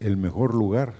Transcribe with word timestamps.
el 0.00 0.16
mejor 0.16 0.54
lugar 0.54 0.94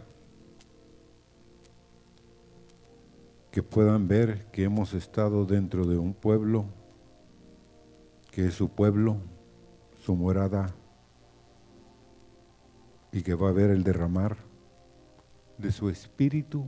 que 3.50 3.62
puedan 3.62 4.08
ver 4.08 4.46
que 4.52 4.64
hemos 4.64 4.94
estado 4.94 5.44
dentro 5.46 5.86
de 5.86 5.98
un 5.98 6.14
pueblo 6.14 6.66
que 8.36 8.48
es 8.48 8.54
su 8.54 8.68
pueblo, 8.68 9.16
su 10.04 10.14
morada, 10.14 10.74
y 13.10 13.22
que 13.22 13.34
va 13.34 13.48
a 13.48 13.52
ver 13.52 13.70
el 13.70 13.82
derramar 13.82 14.36
de 15.56 15.72
su 15.72 15.88
espíritu 15.88 16.66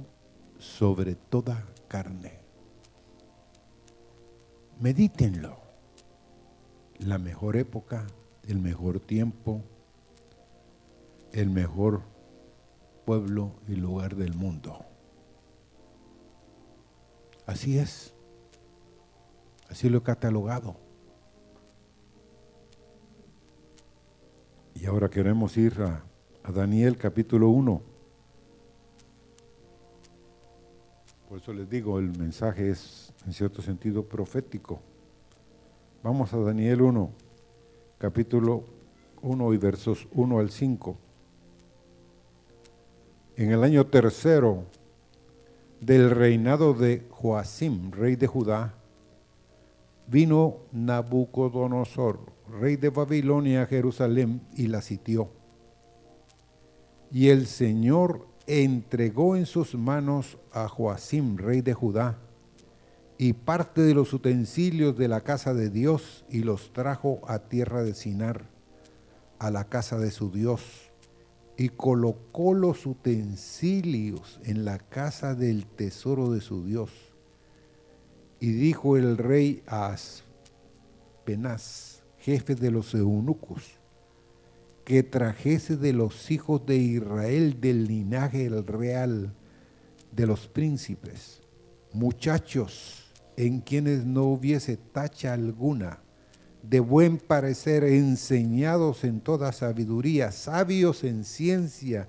sobre 0.58 1.14
toda 1.14 1.62
carne. 1.88 2.38
Medítenlo. 4.80 5.58
La 7.00 7.18
mejor 7.18 7.56
época, 7.56 8.06
el 8.46 8.60
mejor 8.60 8.98
tiempo, 8.98 9.62
el 11.32 11.50
mejor 11.50 12.00
pueblo 13.08 13.54
y 13.66 13.74
lugar 13.74 14.16
del 14.16 14.34
mundo. 14.34 14.84
Así 17.46 17.78
es. 17.78 18.12
Así 19.70 19.88
lo 19.88 19.96
he 19.96 20.02
catalogado. 20.02 20.76
Y 24.74 24.84
ahora 24.84 25.08
queremos 25.08 25.56
ir 25.56 25.80
a, 25.80 26.04
Daniel 26.52 26.98
capítulo 26.98 27.48
1. 27.48 27.80
Por 31.30 31.38
eso 31.38 31.54
les 31.54 31.70
digo, 31.70 31.98
el 31.98 32.10
mensaje 32.10 32.68
es 32.68 33.14
en 33.26 33.32
cierto 33.32 33.62
sentido 33.62 34.04
profético. 34.04 34.82
Vamos 36.02 36.34
a 36.34 36.36
Daniel 36.36 36.82
1, 36.82 37.10
capítulo 37.96 38.64
1 39.22 39.54
y 39.54 39.56
versos 39.56 40.06
1 40.12 40.38
al 40.38 40.50
5. 40.50 41.07
En 43.38 43.52
el 43.52 43.62
año 43.62 43.86
tercero 43.86 44.64
del 45.80 46.10
reinado 46.10 46.74
de 46.74 47.06
Joacim, 47.08 47.92
rey 47.92 48.16
de 48.16 48.26
Judá, 48.26 48.74
vino 50.08 50.56
Nabucodonosor, 50.72 52.18
rey 52.60 52.74
de 52.74 52.90
Babilonia, 52.90 53.62
a 53.62 53.66
Jerusalén 53.66 54.40
y 54.56 54.66
la 54.66 54.82
sitió. 54.82 55.30
Y 57.12 57.28
el 57.28 57.46
Señor 57.46 58.26
entregó 58.48 59.36
en 59.36 59.46
sus 59.46 59.76
manos 59.76 60.36
a 60.50 60.66
Joacim, 60.66 61.36
rey 61.36 61.60
de 61.60 61.74
Judá, 61.74 62.18
y 63.18 63.34
parte 63.34 63.82
de 63.82 63.94
los 63.94 64.12
utensilios 64.12 64.98
de 64.98 65.06
la 65.06 65.20
casa 65.20 65.54
de 65.54 65.70
Dios 65.70 66.24
y 66.28 66.40
los 66.40 66.72
trajo 66.72 67.20
a 67.28 67.38
tierra 67.38 67.84
de 67.84 67.94
Sinar, 67.94 68.46
a 69.38 69.52
la 69.52 69.68
casa 69.68 69.96
de 69.96 70.10
su 70.10 70.32
Dios, 70.32 70.87
y 71.60 71.70
colocó 71.70 72.54
los 72.54 72.86
utensilios 72.86 74.40
en 74.44 74.64
la 74.64 74.78
casa 74.78 75.34
del 75.34 75.66
tesoro 75.66 76.30
de 76.30 76.40
su 76.40 76.64
Dios. 76.64 76.92
Y 78.38 78.52
dijo 78.52 78.96
el 78.96 79.18
rey 79.18 79.64
a 79.66 79.92
Aspenaz, 81.26 82.04
jefe 82.18 82.54
de 82.54 82.70
los 82.70 82.94
eunucos, 82.94 83.64
que 84.84 85.02
trajese 85.02 85.76
de 85.76 85.92
los 85.92 86.30
hijos 86.30 86.64
de 86.64 86.76
Israel 86.76 87.60
del 87.60 87.88
linaje 87.88 88.48
real 88.48 89.34
de 90.12 90.26
los 90.28 90.46
príncipes, 90.46 91.42
muchachos 91.92 93.12
en 93.36 93.60
quienes 93.62 94.06
no 94.06 94.26
hubiese 94.26 94.76
tacha 94.76 95.32
alguna, 95.32 96.04
de 96.68 96.80
buen 96.80 97.16
parecer, 97.16 97.82
enseñados 97.82 99.04
en 99.04 99.20
toda 99.20 99.52
sabiduría, 99.52 100.32
sabios 100.32 101.02
en 101.02 101.24
ciencia 101.24 102.08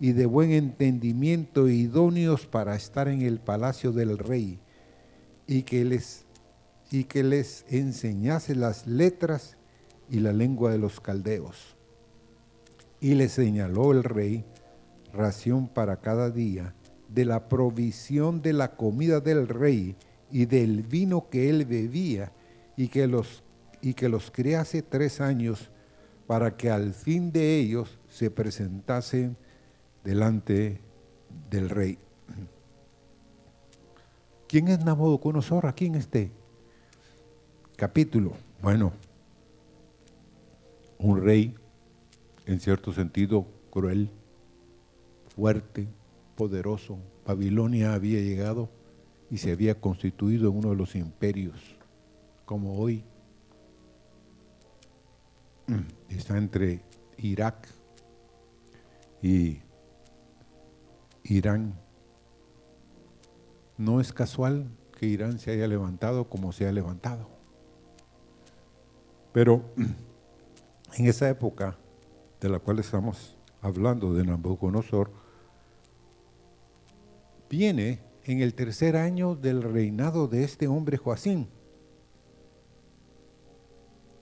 y 0.00 0.12
de 0.12 0.26
buen 0.26 0.50
entendimiento, 0.50 1.68
idóneos 1.68 2.46
para 2.46 2.74
estar 2.74 3.06
en 3.06 3.22
el 3.22 3.38
palacio 3.38 3.92
del 3.92 4.18
rey, 4.18 4.58
y 5.46 5.62
que 5.62 5.84
les, 5.84 6.24
y 6.90 7.04
que 7.04 7.22
les 7.22 7.64
enseñase 7.68 8.56
las 8.56 8.88
letras 8.88 9.56
y 10.08 10.18
la 10.18 10.32
lengua 10.32 10.72
de 10.72 10.78
los 10.78 10.98
caldeos. 10.98 11.76
Y 13.00 13.14
le 13.14 13.28
señaló 13.28 13.92
el 13.92 14.02
rey 14.02 14.44
ración 15.12 15.68
para 15.68 16.00
cada 16.00 16.30
día 16.30 16.74
de 17.08 17.24
la 17.24 17.48
provisión 17.48 18.42
de 18.42 18.54
la 18.54 18.76
comida 18.76 19.20
del 19.20 19.46
rey 19.46 19.96
y 20.30 20.46
del 20.46 20.82
vino 20.82 21.28
que 21.30 21.48
él 21.48 21.64
bebía 21.64 22.32
y 22.76 22.88
que 22.88 23.06
los, 23.06 23.42
y 23.82 23.94
que 23.94 24.08
los 24.08 24.30
criase 24.30 24.82
tres 24.82 25.20
años 25.20 25.70
para 26.26 26.56
que 26.56 26.70
al 26.70 26.94
fin 26.94 27.32
de 27.32 27.58
ellos 27.58 27.98
se 28.08 28.30
presentasen 28.30 29.36
delante 30.04 30.80
del 31.50 31.68
rey. 31.68 31.98
¿Quién 34.48 34.68
es 34.68 34.84
Nabucodonosor 34.84 35.66
aquí 35.66 35.86
en 35.86 35.94
este 35.94 36.32
capítulo? 37.76 38.32
Bueno, 38.62 38.92
un 40.98 41.22
rey 41.22 41.54
en 42.46 42.60
cierto 42.60 42.92
sentido 42.92 43.46
cruel, 43.70 44.10
fuerte, 45.34 45.88
poderoso. 46.34 46.98
Babilonia 47.24 47.94
había 47.94 48.20
llegado 48.20 48.68
y 49.30 49.38
se 49.38 49.52
había 49.52 49.80
constituido 49.80 50.50
en 50.50 50.56
uno 50.56 50.70
de 50.70 50.76
los 50.76 50.96
imperios, 50.96 51.76
como 52.44 52.78
hoy. 52.78 53.04
Está 56.08 56.36
entre 56.36 56.82
Irak 57.18 57.68
y 59.22 59.60
Irán. 61.24 61.74
No 63.76 64.00
es 64.00 64.12
casual 64.12 64.70
que 64.98 65.06
Irán 65.06 65.38
se 65.38 65.52
haya 65.52 65.66
levantado 65.66 66.28
como 66.28 66.52
se 66.52 66.66
ha 66.66 66.72
levantado. 66.72 67.28
Pero 69.32 69.64
en 70.96 71.06
esa 71.06 71.28
época 71.28 71.78
de 72.40 72.48
la 72.48 72.58
cual 72.58 72.78
estamos 72.78 73.36
hablando 73.60 74.14
de 74.14 74.24
Nabucodonosor, 74.24 75.12
viene 77.48 78.00
en 78.24 78.40
el 78.40 78.54
tercer 78.54 78.96
año 78.96 79.34
del 79.34 79.62
reinado 79.62 80.28
de 80.28 80.44
este 80.44 80.68
hombre 80.68 80.96
Joacín 80.96 81.48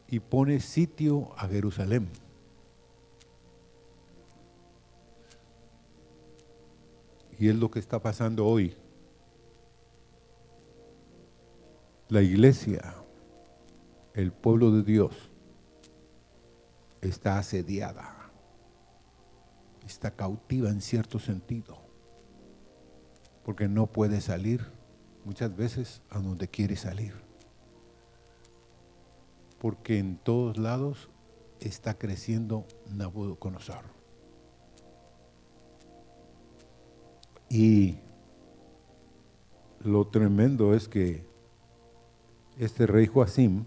y 0.08 0.20
pone 0.20 0.60
sitio 0.60 1.32
a 1.36 1.46
Jerusalén. 1.46 2.08
Y 7.38 7.48
es 7.48 7.54
lo 7.54 7.70
que 7.70 7.78
está 7.78 8.00
pasando 8.00 8.46
hoy. 8.46 8.74
La 12.08 12.22
iglesia, 12.22 12.94
el 14.14 14.32
pueblo 14.32 14.72
de 14.72 14.82
Dios, 14.82 15.12
está 17.02 17.38
asediada, 17.38 18.30
está 19.86 20.10
cautiva 20.10 20.70
en 20.70 20.80
cierto 20.80 21.18
sentido, 21.18 21.78
porque 23.44 23.68
no 23.68 23.86
puede 23.86 24.22
salir 24.22 24.66
muchas 25.24 25.54
veces 25.54 26.00
a 26.08 26.18
donde 26.18 26.48
quiere 26.48 26.76
salir, 26.76 27.27
porque 29.60 29.98
en 29.98 30.16
todos 30.18 30.56
lados 30.56 31.08
está 31.60 31.94
creciendo 31.94 32.64
Nabucodonosor. 32.90 33.84
Y 37.50 37.96
lo 39.82 40.06
tremendo 40.06 40.74
es 40.74 40.88
que 40.88 41.24
este 42.58 42.86
rey 42.86 43.06
Joacim, 43.06 43.64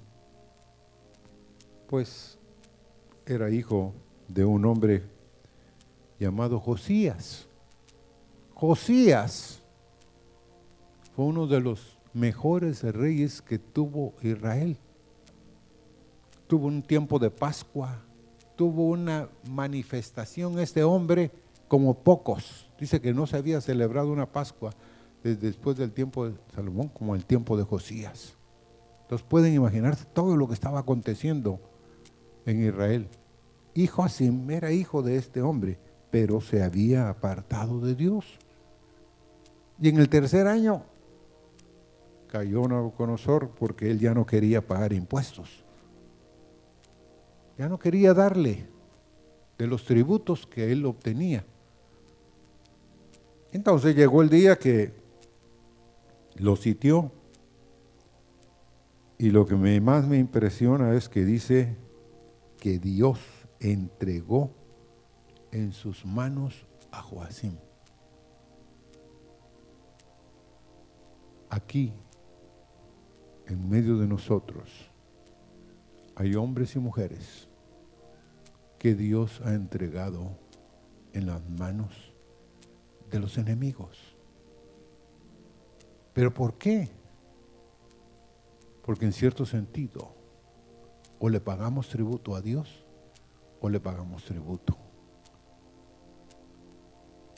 pues 1.88 2.38
era 3.26 3.50
hijo 3.50 3.94
de 4.28 4.46
un 4.46 4.66
hombre 4.66 5.04
llamado 6.20 6.60
Josías. 6.60 7.48
Josías 8.54 9.62
fue 11.16 11.26
uno 11.26 11.48
de 11.48 11.60
los 11.60 11.98
mejores 12.14 12.84
reyes 12.84 13.42
que 13.42 13.58
tuvo 13.58 14.14
Israel. 14.22 14.78
Tuvo 16.52 16.68
un 16.68 16.82
tiempo 16.82 17.18
de 17.18 17.32
Pascua, 17.32 18.02
tuvo 18.58 18.90
una 18.90 19.30
manifestación 19.50 20.60
este 20.60 20.84
hombre 20.84 21.32
como 21.70 21.94
pocos. 21.94 22.70
Dice 22.78 23.00
que 23.00 23.14
no 23.14 23.26
se 23.26 23.38
había 23.38 23.62
celebrado 23.62 24.12
una 24.12 24.26
Pascua 24.26 24.74
desde 25.24 25.48
después 25.48 25.78
del 25.78 25.94
tiempo 25.94 26.28
de 26.28 26.36
Salomón 26.54 26.90
como 26.90 27.16
el 27.16 27.24
tiempo 27.24 27.56
de 27.56 27.64
Josías. 27.64 28.34
Entonces 29.04 29.26
pueden 29.26 29.54
imaginarse 29.54 30.04
todo 30.04 30.36
lo 30.36 30.50
que 30.50 30.54
estaba 30.54 30.82
aconteciendo 30.82 31.58
en 32.46 32.68
Israel. 32.68 33.08
Hijo 33.74 34.04
Asim 34.04 34.52
era 34.52 34.74
hijo 34.74 35.02
de 35.02 35.16
este 35.16 35.42
hombre, 35.42 35.80
pero 36.12 36.42
se 36.42 36.64
había 36.64 37.08
apartado 37.08 37.80
de 37.80 37.96
Dios. 37.96 38.26
Y 39.80 39.88
en 39.88 40.00
el 40.00 40.10
tercer 40.10 40.48
año 40.48 40.84
cayó 42.28 42.68
Nabucodonosor 42.68 43.52
porque 43.52 43.90
él 43.90 44.00
ya 44.00 44.14
no 44.14 44.26
quería 44.26 44.60
pagar 44.60 44.92
impuestos. 44.92 45.61
Ya 47.62 47.70
no 47.70 47.78
quería 47.78 48.16
darle 48.16 48.66
de 49.60 49.68
los 49.68 49.86
tributos 49.86 50.48
que 50.48 50.72
él 50.72 50.84
obtenía 50.84 51.46
Entonces 53.52 53.96
llegó 53.96 54.24
el 54.24 54.30
día 54.30 54.56
que 54.56 54.92
lo 56.38 56.56
sitió 56.56 57.12
y 59.20 59.30
lo 59.30 59.46
que 59.46 59.56
más 59.80 60.08
me 60.08 60.18
impresiona 60.18 60.96
es 60.96 61.08
que 61.08 61.24
dice 61.24 61.78
que 62.60 62.80
Dios 62.80 63.20
entregó 63.60 64.50
en 65.52 65.72
sus 65.72 66.04
manos 66.04 66.66
a 66.90 67.04
Joacim. 67.04 67.58
Aquí, 71.52 71.94
en 73.46 73.70
medio 73.70 74.00
de 74.00 74.08
nosotros, 74.08 74.90
hay 76.16 76.34
hombres 76.34 76.76
y 76.76 76.80
mujeres 76.80 77.51
que 78.82 78.96
Dios 78.96 79.42
ha 79.46 79.54
entregado 79.54 80.32
en 81.14 81.28
las 81.28 81.48
manos 81.48 81.94
de 83.12 83.20
los 83.20 83.38
enemigos. 83.38 84.16
¿Pero 86.16 86.34
por 86.34 86.56
qué? 86.58 86.90
Porque 88.84 89.06
en 89.06 89.14
cierto 89.14 89.46
sentido, 89.46 90.16
o 91.20 91.30
le 91.30 91.40
pagamos 91.40 91.90
tributo 91.90 92.36
a 92.36 92.42
Dios 92.42 92.84
o 93.60 93.70
le 93.70 93.80
pagamos 93.80 94.26
tributo 94.26 94.76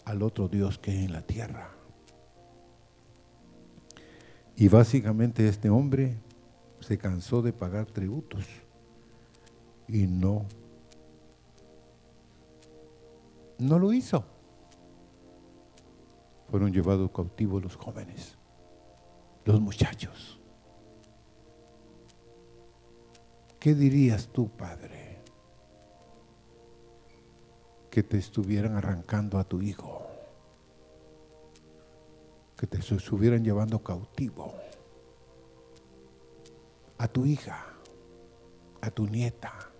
al 0.05 0.23
otro 0.23 0.47
Dios 0.47 0.79
que 0.79 0.91
hay 0.91 1.03
en 1.03 1.11
la 1.11 1.23
tierra. 1.23 1.71
Y 4.55 4.69
básicamente 4.69 5.49
este 5.49 5.69
hombre 5.69 6.15
se 6.79 6.97
cansó 6.97 7.41
de 7.41 7.51
pagar 7.51 7.87
tributos 7.87 8.45
y 9.89 10.07
no 10.07 10.45
no 13.63 13.79
lo 13.79 13.93
hizo. 13.93 14.23
Fueron 16.49 16.71
llevados 16.71 17.09
cautivos 17.11 17.63
los 17.63 17.75
jóvenes, 17.75 18.37
los 19.45 19.59
muchachos. 19.59 20.39
¿Qué 23.59 23.73
dirías 23.73 24.27
tú, 24.27 24.49
Padre? 24.49 25.21
Que 27.89 28.03
te 28.03 28.17
estuvieran 28.17 28.75
arrancando 28.75 29.39
a 29.39 29.45
tu 29.45 29.61
hijo, 29.61 30.05
que 32.57 32.67
te 32.67 32.77
estuvieran 32.79 33.43
llevando 33.43 33.81
cautivo, 33.81 34.53
a 36.97 37.07
tu 37.07 37.25
hija, 37.25 37.65
a 38.81 38.91
tu 38.91 39.07
nieta. 39.07 39.72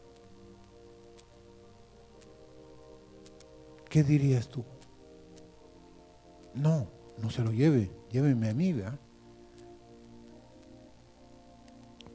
¿Qué 3.94 4.04
dirías 4.04 4.50
tú? 4.50 4.64
No, 6.56 6.88
no 7.22 7.30
se 7.30 7.44
lo 7.44 7.52
lleve, 7.52 7.92
lléveme 8.10 8.50
a 8.50 8.54
mí, 8.56 8.74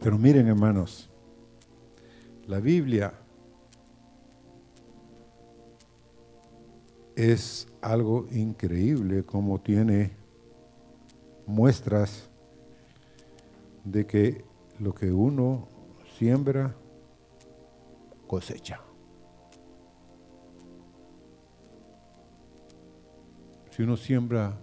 Pero 0.00 0.18
miren, 0.18 0.48
hermanos, 0.48 1.08
la 2.48 2.58
Biblia 2.58 3.14
es 7.14 7.68
algo 7.80 8.26
increíble 8.32 9.22
como 9.22 9.60
tiene 9.60 10.16
muestras 11.46 12.28
de 13.84 14.04
que 14.04 14.44
lo 14.80 14.92
que 14.96 15.12
uno 15.12 15.68
siembra 16.18 16.74
cosecha. 18.26 18.87
Si 23.78 23.84
uno 23.84 23.96
siembra, 23.96 24.58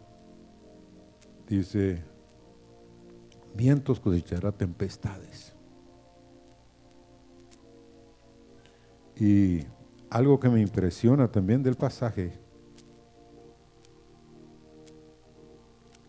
dice, 1.47 2.03
vientos 3.56 3.97
cosechará 4.01 4.51
tempestades. 4.51 5.56
Y 9.15 9.62
algo 10.09 10.38
que 10.38 10.50
me 10.50 10.59
impresiona 10.59 11.31
también 11.31 11.63
del 11.63 11.75
pasaje 11.75 12.33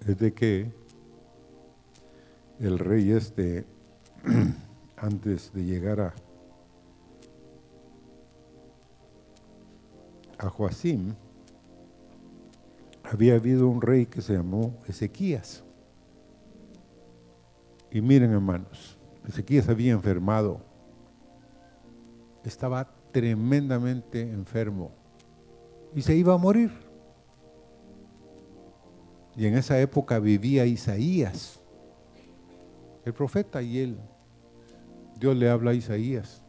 es 0.04 0.18
de 0.18 0.34
que 0.34 0.72
el 2.58 2.76
rey 2.76 3.12
este, 3.12 3.66
antes 4.96 5.52
de 5.52 5.64
llegar 5.64 6.00
a, 6.00 6.12
a 10.38 10.50
había 13.10 13.34
habido 13.34 13.68
un 13.68 13.80
rey 13.80 14.06
que 14.06 14.20
se 14.20 14.34
llamó 14.34 14.78
Ezequías. 14.86 15.62
Y 17.90 18.00
miren 18.00 18.32
hermanos, 18.32 18.98
Ezequías 19.26 19.68
había 19.68 19.92
enfermado, 19.92 20.60
estaba 22.44 22.88
tremendamente 23.12 24.20
enfermo 24.20 24.90
y 25.94 26.02
se 26.02 26.14
iba 26.14 26.34
a 26.34 26.38
morir. 26.38 26.70
Y 29.36 29.46
en 29.46 29.56
esa 29.56 29.80
época 29.80 30.18
vivía 30.18 30.66
Isaías, 30.66 31.60
el 33.04 33.12
profeta, 33.12 33.62
y 33.62 33.78
él, 33.78 33.98
Dios 35.18 35.36
le 35.36 35.48
habla 35.48 35.70
a 35.70 35.74
Isaías 35.74 36.42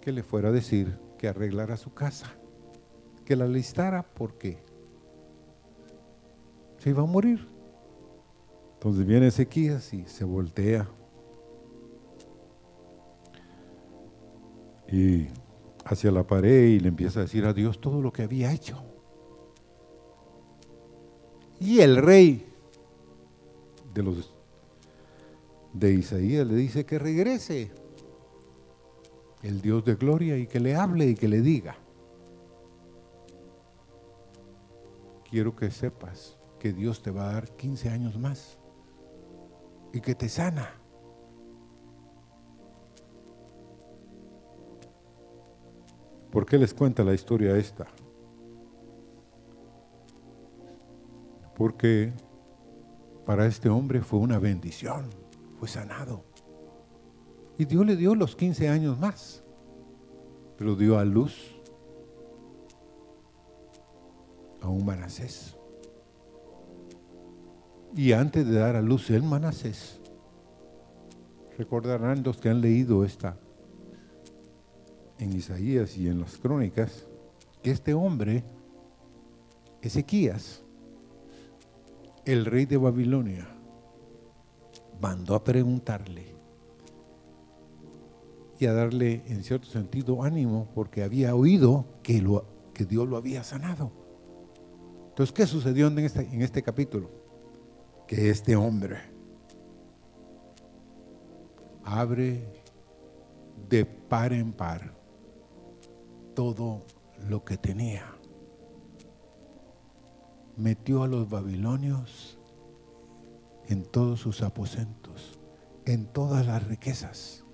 que 0.00 0.12
le 0.12 0.22
fuera 0.22 0.48
a 0.48 0.52
decir 0.52 0.98
que 1.18 1.28
arreglara 1.28 1.76
su 1.76 1.92
casa, 1.92 2.26
que 3.24 3.36
la 3.36 3.46
listara 3.46 4.02
porque 4.02 4.65
se 6.86 6.90
iba 6.90 7.02
a 7.02 7.06
morir. 7.06 7.44
Entonces 8.74 9.04
viene 9.04 9.26
Ezequías 9.26 9.92
y 9.92 10.04
se 10.04 10.24
voltea. 10.24 10.88
Y 14.92 15.26
hacia 15.84 16.12
la 16.12 16.24
pared 16.24 16.66
y 16.68 16.78
le 16.78 16.86
empieza 16.86 17.18
a 17.18 17.22
decir 17.24 17.44
a 17.44 17.52
Dios 17.52 17.80
todo 17.80 18.00
lo 18.00 18.12
que 18.12 18.22
había 18.22 18.52
hecho. 18.52 18.84
Y 21.58 21.80
el 21.80 21.96
rey 21.96 22.46
de 23.92 24.02
los 24.04 24.32
de 25.72 25.92
Isaías 25.92 26.46
le 26.46 26.54
dice 26.54 26.86
que 26.86 27.00
regrese 27.00 27.72
el 29.42 29.60
Dios 29.60 29.84
de 29.84 29.96
gloria 29.96 30.38
y 30.38 30.46
que 30.46 30.60
le 30.60 30.76
hable 30.76 31.06
y 31.06 31.14
que 31.16 31.26
le 31.26 31.40
diga. 31.40 31.76
Quiero 35.28 35.56
que 35.56 35.72
sepas 35.72 36.36
que 36.66 36.72
Dios 36.72 37.00
te 37.00 37.12
va 37.12 37.30
a 37.30 37.32
dar 37.34 37.48
15 37.48 37.90
años 37.90 38.18
más 38.18 38.58
y 39.92 40.00
que 40.00 40.16
te 40.16 40.28
sana. 40.28 40.68
¿Por 46.32 46.44
qué 46.44 46.58
les 46.58 46.74
cuenta 46.74 47.04
la 47.04 47.14
historia 47.14 47.56
esta? 47.56 47.86
Porque 51.54 52.12
para 53.24 53.46
este 53.46 53.68
hombre 53.68 54.00
fue 54.00 54.18
una 54.18 54.40
bendición, 54.40 55.08
fue 55.60 55.68
sanado. 55.68 56.24
Y 57.58 57.64
Dios 57.64 57.86
le 57.86 57.94
dio 57.94 58.16
los 58.16 58.34
15 58.34 58.68
años 58.68 58.98
más, 58.98 59.44
pero 60.58 60.74
dio 60.74 60.98
a 60.98 61.04
luz 61.04 61.60
a 64.60 64.68
un 64.68 64.84
Manasés. 64.84 65.55
Y 67.96 68.12
antes 68.12 68.46
de 68.46 68.58
dar 68.58 68.76
a 68.76 68.82
luz 68.82 69.08
el 69.08 69.22
Manasés, 69.22 69.98
recordarán 71.56 72.22
los 72.22 72.36
que 72.36 72.50
han 72.50 72.60
leído 72.60 73.06
esta 73.06 73.38
en 75.18 75.32
Isaías 75.32 75.96
y 75.96 76.06
en 76.06 76.20
las 76.20 76.36
crónicas 76.36 77.06
que 77.62 77.70
este 77.70 77.94
hombre, 77.94 78.44
Ezequías, 79.80 80.62
el 82.26 82.44
rey 82.44 82.66
de 82.66 82.76
Babilonia, 82.76 83.48
mandó 85.00 85.34
a 85.34 85.42
preguntarle 85.42 86.26
y 88.58 88.66
a 88.66 88.74
darle 88.74 89.22
en 89.26 89.42
cierto 89.42 89.68
sentido 89.68 90.22
ánimo 90.22 90.68
porque 90.74 91.02
había 91.02 91.34
oído 91.34 91.86
que, 92.02 92.20
lo, 92.20 92.44
que 92.74 92.84
Dios 92.84 93.08
lo 93.08 93.16
había 93.16 93.42
sanado. 93.42 93.90
Entonces, 95.08 95.32
¿qué 95.32 95.46
sucedió 95.46 95.86
en 95.86 96.00
este, 96.00 96.20
en 96.20 96.42
este 96.42 96.62
capítulo? 96.62 97.25
Que 98.06 98.30
este 98.30 98.54
hombre 98.54 98.98
abre 101.84 102.42
de 103.68 103.84
par 103.84 104.32
en 104.32 104.52
par 104.52 104.92
todo 106.34 106.84
lo 107.28 107.44
que 107.44 107.56
tenía. 107.56 108.04
Metió 110.56 111.02
a 111.02 111.08
los 111.08 111.28
babilonios 111.28 112.38
en 113.68 113.84
todos 113.84 114.20
sus 114.20 114.42
aposentos, 114.42 115.38
en 115.84 116.06
todas 116.06 116.46
las 116.46 116.66
riquezas, 116.66 117.44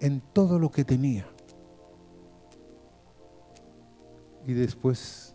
en 0.00 0.20
todo 0.20 0.58
lo 0.58 0.70
que 0.70 0.84
tenía. 0.84 1.26
Y 4.46 4.52
después, 4.52 5.34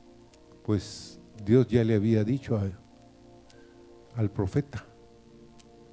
pues 0.64 1.20
Dios 1.44 1.68
ya 1.68 1.84
le 1.84 1.96
había 1.96 2.24
dicho 2.24 2.58
al 4.16 4.30
profeta. 4.32 4.86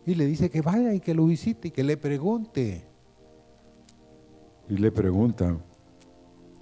Y 0.06 0.14
le 0.14 0.26
dice 0.26 0.50
que 0.50 0.62
vaya 0.62 0.94
y 0.94 1.00
que 1.00 1.14
lo 1.14 1.26
visite 1.26 1.68
y 1.68 1.70
que 1.70 1.84
le 1.84 1.96
pregunte. 1.96 2.84
Y 4.68 4.76
le 4.76 4.90
pregunta, 4.90 5.56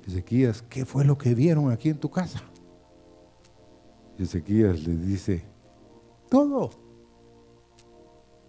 Ezequías, 0.06 0.62
¿qué 0.62 0.84
fue 0.84 1.04
lo 1.04 1.18
que 1.18 1.34
vieron 1.34 1.70
aquí 1.70 1.88
en 1.88 1.98
tu 1.98 2.10
casa? 2.10 2.40
Ezequías 4.18 4.86
le 4.86 4.96
dice, 4.96 5.44
todo, 6.28 6.70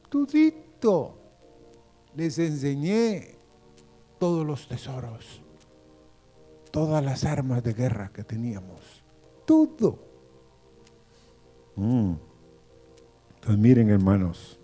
tudito, 0.10 1.18
les 2.16 2.38
enseñé 2.40 3.36
todos 4.20 4.46
los 4.46 4.68
tesoros, 4.68 5.42
todas 6.72 7.04
las 7.04 7.24
armas 7.26 7.64
de 7.64 7.74
guerra 7.74 8.12
que 8.14 8.24
teníamos, 8.24 9.04
todo. 9.46 10.00
Mm. 11.76 12.14
Entonces 13.48 13.64
miren 13.64 13.90
hermanos, 13.90 14.60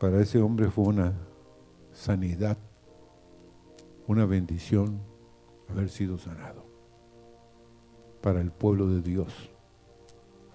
para 0.00 0.18
ese 0.22 0.40
hombre 0.40 0.70
fue 0.70 0.84
una 0.84 1.12
sanidad, 1.92 2.56
una 4.06 4.24
bendición 4.24 5.02
haber 5.68 5.90
sido 5.90 6.16
sanado. 6.16 6.64
Para 8.22 8.40
el 8.40 8.50
pueblo 8.50 8.86
de 8.86 9.02
Dios 9.02 9.50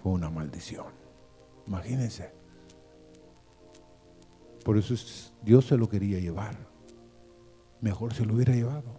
fue 0.02 0.10
una 0.10 0.30
maldición. 0.30 0.86
Imagínense. 1.68 2.32
Por 4.64 4.78
eso 4.78 4.96
Dios 5.44 5.64
se 5.64 5.76
lo 5.76 5.88
quería 5.88 6.18
llevar. 6.18 6.56
Mejor 7.80 8.14
se 8.14 8.26
lo 8.26 8.34
hubiera 8.34 8.52
llevado. 8.52 8.96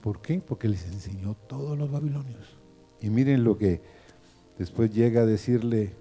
¿Por 0.00 0.22
qué? 0.22 0.38
Porque 0.38 0.68
les 0.68 0.86
enseñó 0.86 1.34
todos 1.48 1.76
los 1.76 1.90
babilonios. 1.90 2.56
Y 3.00 3.10
miren 3.10 3.42
lo 3.42 3.58
que 3.58 3.95
después 4.58 4.92
llega 4.92 5.22
a 5.22 5.26
decirle 5.26 5.92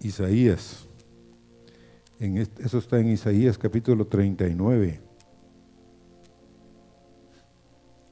Isaías. 0.00 0.86
Eso 2.18 2.78
está 2.78 2.98
en 2.98 3.10
Isaías 3.10 3.58
capítulo 3.58 4.06
39. 4.06 5.00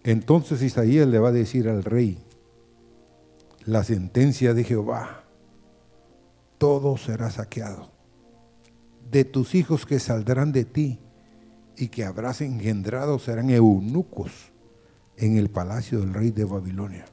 Entonces 0.05 0.63
Isaías 0.63 1.09
le 1.09 1.19
va 1.19 1.31
a 1.31 1.33
decir 1.33 1.69
al 1.69 1.83
rey, 1.83 2.19
la 3.65 3.83
sentencia 3.83 4.55
de 4.55 4.63
Jehová, 4.63 5.25
todo 6.59 6.97
será 6.97 7.31
saqueado. 7.31 7.91
De 9.11 9.25
tus 9.25 9.57
hijos 9.57 9.85
que 9.87 9.99
saldrán 9.99 10.53
de 10.53 10.65
ti 10.65 11.01
y 11.77 11.89
que 11.89 12.05
habrás 12.05 12.41
engendrado 12.41 13.19
serán 13.19 13.51
eunucos 13.51 14.53
en 15.17 15.37
el 15.37 15.51
palacio 15.51 16.01
del 16.01 16.15
rey 16.15 16.31
de 16.31 16.45
Babilonia. 16.45 17.07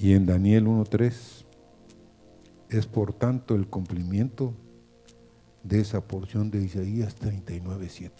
Y 0.00 0.14
en 0.14 0.24
Daniel 0.24 0.66
1.3 0.66 1.44
es 2.70 2.86
por 2.86 3.12
tanto 3.12 3.54
el 3.54 3.68
cumplimiento 3.68 4.54
de 5.62 5.80
esa 5.80 6.00
porción 6.00 6.50
de 6.50 6.62
Isaías 6.62 7.20
39.7. 7.20 8.10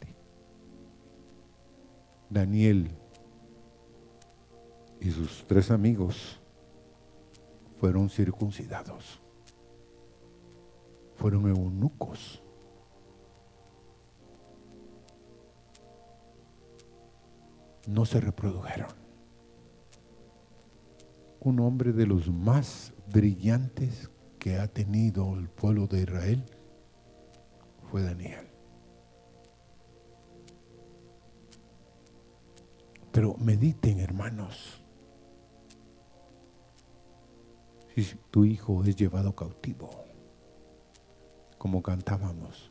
Daniel 2.29 2.91
y 5.01 5.11
sus 5.11 5.47
tres 5.47 5.71
amigos 5.71 6.39
fueron 7.79 8.11
circuncidados, 8.11 9.23
fueron 11.15 11.49
eunucos. 11.49 12.43
No 17.87 18.05
se 18.05 18.21
reprodujeron 18.21 19.00
un 21.41 21.61
hombre 21.61 21.93
de 21.93 22.07
los 22.07 22.29
más 22.29 22.93
brillantes 23.13 24.11
que 24.39 24.59
ha 24.59 24.69
tenido 24.69 25.35
el 25.35 25.49
pueblo 25.49 25.87
de 25.87 26.03
Israel 26.03 26.45
fue 27.91 28.03
Daniel. 28.03 28.47
Pero 33.11 33.35
mediten, 33.39 33.99
hermanos, 33.99 34.83
si 37.95 38.05
tu 38.31 38.45
hijo 38.45 38.85
es 38.85 38.95
llevado 38.95 39.35
cautivo, 39.35 39.91
como 41.59 41.83
cantábamos. 41.83 42.71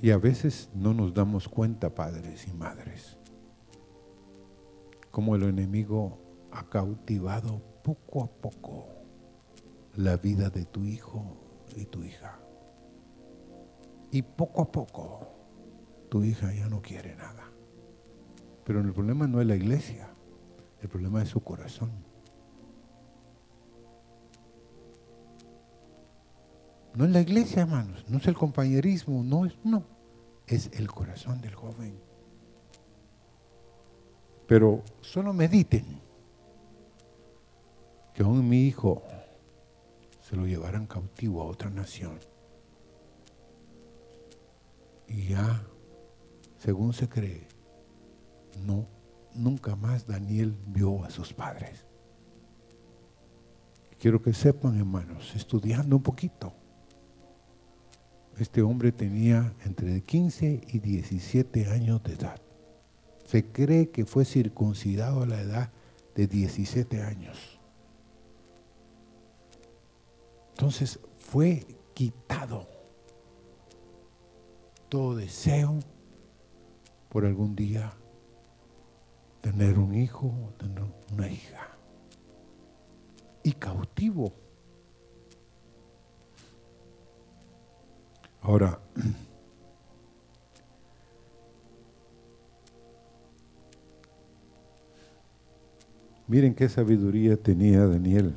Y 0.00 0.12
a 0.12 0.18
veces 0.18 0.70
no 0.74 0.94
nos 0.94 1.12
damos 1.12 1.48
cuenta, 1.48 1.92
padres 1.92 2.46
y 2.46 2.52
madres 2.52 3.17
como 5.18 5.34
el 5.34 5.42
enemigo 5.42 6.16
ha 6.52 6.68
cautivado 6.68 7.60
poco 7.82 8.22
a 8.22 8.28
poco 8.28 8.86
la 9.96 10.16
vida 10.16 10.48
de 10.48 10.64
tu 10.64 10.84
hijo 10.84 11.36
y 11.74 11.86
tu 11.86 12.04
hija. 12.04 12.38
Y 14.12 14.22
poco 14.22 14.62
a 14.62 14.70
poco 14.70 15.26
tu 16.08 16.22
hija 16.22 16.54
ya 16.54 16.68
no 16.68 16.80
quiere 16.80 17.16
nada. 17.16 17.50
Pero 18.62 18.80
el 18.80 18.92
problema 18.92 19.26
no 19.26 19.40
es 19.40 19.48
la 19.48 19.56
iglesia, 19.56 20.08
el 20.82 20.88
problema 20.88 21.20
es 21.20 21.30
su 21.30 21.40
corazón. 21.40 21.90
No 26.94 27.06
es 27.06 27.10
la 27.10 27.22
iglesia, 27.22 27.62
hermanos, 27.62 28.04
no 28.08 28.18
es 28.18 28.26
el 28.28 28.36
compañerismo, 28.36 29.24
no 29.24 29.46
es, 29.46 29.54
no, 29.64 29.82
es 30.46 30.70
el 30.74 30.86
corazón 30.86 31.40
del 31.40 31.56
joven. 31.56 32.07
Pero 34.48 34.82
solo 35.02 35.34
mediten 35.34 35.84
que 38.14 38.22
aún 38.22 38.48
mi 38.48 38.62
hijo 38.62 39.04
se 40.22 40.34
lo 40.34 40.46
llevaran 40.46 40.86
cautivo 40.86 41.42
a 41.42 41.44
otra 41.44 41.70
nación. 41.70 42.18
Y 45.06 45.28
ya, 45.28 45.62
según 46.58 46.94
se 46.94 47.08
cree, 47.08 47.46
no, 48.66 48.86
nunca 49.34 49.76
más 49.76 50.06
Daniel 50.06 50.56
vio 50.66 51.04
a 51.04 51.10
sus 51.10 51.32
padres. 51.32 51.84
Quiero 54.00 54.22
que 54.22 54.32
sepan, 54.32 54.78
hermanos, 54.78 55.34
estudiando 55.36 55.96
un 55.96 56.02
poquito, 56.02 56.54
este 58.38 58.62
hombre 58.62 58.92
tenía 58.92 59.52
entre 59.64 60.00
15 60.00 60.62
y 60.68 60.78
17 60.78 61.66
años 61.66 62.02
de 62.02 62.14
edad. 62.14 62.47
Se 63.28 63.44
cree 63.44 63.90
que 63.90 64.06
fue 64.06 64.24
circuncidado 64.24 65.22
a 65.22 65.26
la 65.26 65.38
edad 65.38 65.70
de 66.14 66.26
17 66.26 67.02
años. 67.02 67.58
Entonces 70.52 70.98
fue 71.18 71.66
quitado 71.92 72.66
todo 74.88 75.14
deseo 75.14 75.78
por 77.10 77.26
algún 77.26 77.54
día 77.54 77.92
tener 79.42 79.78
un 79.78 79.94
hijo 79.94 80.28
o 80.28 80.54
tener 80.54 80.84
una 81.12 81.28
hija. 81.28 81.68
Y 83.42 83.52
cautivo. 83.52 84.32
Ahora, 88.40 88.80
Miren 96.28 96.54
qué 96.54 96.68
sabiduría 96.68 97.38
tenía 97.38 97.86
Daniel. 97.86 98.34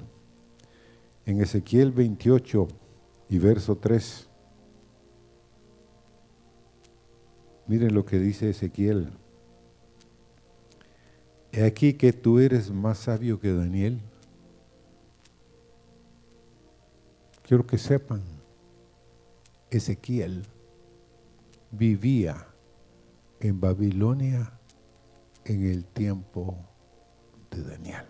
En 1.25 1.41
Ezequiel 1.41 1.91
28 1.91 2.69
y 3.29 3.37
verso 3.37 3.75
3. 3.75 4.29
Miren 7.67 7.93
lo 7.93 8.05
que 8.05 8.17
dice 8.17 8.49
Ezequiel. 8.49 9.09
He 11.51 11.65
aquí 11.65 11.95
que 11.95 12.13
tú 12.13 12.39
eres 12.39 12.71
más 12.71 12.97
sabio 12.97 13.41
que 13.41 13.53
Daniel. 13.53 13.99
Quiero 17.43 17.67
que 17.67 17.77
sepan, 17.77 18.21
Ezequiel 19.69 20.43
vivía 21.71 22.47
en 23.41 23.59
Babilonia 23.59 24.53
en 25.43 25.65
el 25.65 25.83
tiempo 25.83 26.70
de 27.51 27.63
Daniel. 27.63 28.05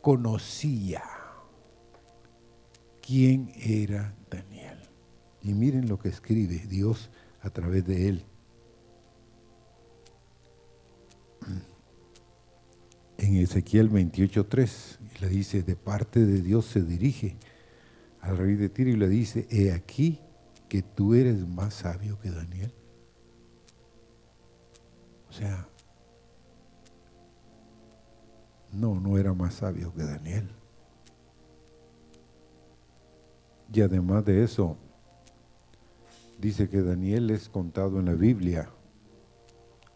Conocía 0.00 1.02
quién 3.02 3.52
era 3.56 4.14
Daniel. 4.30 4.78
Y 5.42 5.54
miren 5.54 5.88
lo 5.88 5.98
que 5.98 6.08
escribe 6.08 6.66
Dios 6.66 7.10
a 7.40 7.50
través 7.50 7.84
de 7.84 8.08
él. 8.08 8.24
en 13.18 13.36
Ezequiel 13.36 13.90
28.3 13.90 14.98
y 15.16 15.20
le 15.20 15.28
dice, 15.28 15.62
de 15.62 15.76
parte 15.76 16.24
de 16.24 16.42
Dios 16.42 16.66
se 16.66 16.82
dirige 16.82 17.36
al 18.20 18.36
rey 18.36 18.54
de 18.54 18.68
Tiro 18.68 18.90
y 18.90 18.96
le 18.96 19.08
dice, 19.08 19.46
he 19.50 19.72
aquí 19.72 20.20
que 20.68 20.82
tú 20.82 21.14
eres 21.14 21.46
más 21.46 21.74
sabio 21.74 22.18
que 22.20 22.30
Daniel. 22.30 22.72
O 25.28 25.32
sea, 25.32 25.68
no, 28.76 29.00
no 29.00 29.18
era 29.18 29.32
más 29.32 29.54
sabio 29.54 29.92
que 29.92 30.04
Daniel. 30.04 30.48
Y 33.72 33.80
además 33.80 34.24
de 34.24 34.44
eso, 34.44 34.76
dice 36.38 36.68
que 36.68 36.82
Daniel 36.82 37.30
es 37.30 37.48
contado 37.48 37.98
en 37.98 38.06
la 38.06 38.14
Biblia 38.14 38.70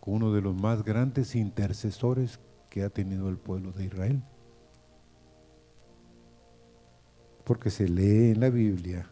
como 0.01 0.17
uno 0.17 0.33
de 0.33 0.41
los 0.41 0.55
más 0.55 0.83
grandes 0.83 1.37
intercesores 1.37 2.41
que 2.71 2.83
ha 2.83 2.91
tenido 2.91 3.29
el 3.29 3.37
pueblo 3.37 3.73
de 3.73 3.85
Israel. 3.85 4.23
Porque 7.45 7.71
se 7.71 7.89
lee 7.89 8.31
en 8.31 8.41
la 8.41 8.49
Biblia, 8.49 9.11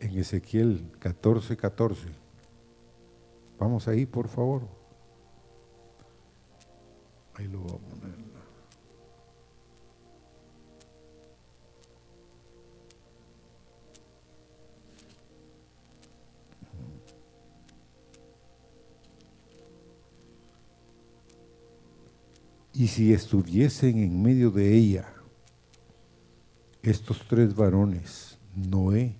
en 0.00 0.18
Ezequiel 0.18 0.90
14, 0.98 1.56
14. 1.56 2.08
Vamos 3.58 3.88
ahí, 3.88 4.06
por 4.06 4.28
favor. 4.28 4.75
Ahí 7.38 7.48
lo 7.48 7.58
vamos 7.58 7.82
a. 8.02 8.26
Y 22.72 22.88
si 22.88 23.14
estuviesen 23.14 23.98
en 23.98 24.22
medio 24.22 24.50
de 24.50 24.74
ella 24.74 25.08
estos 26.82 27.26
tres 27.26 27.54
varones, 27.54 28.38
Noé, 28.54 29.16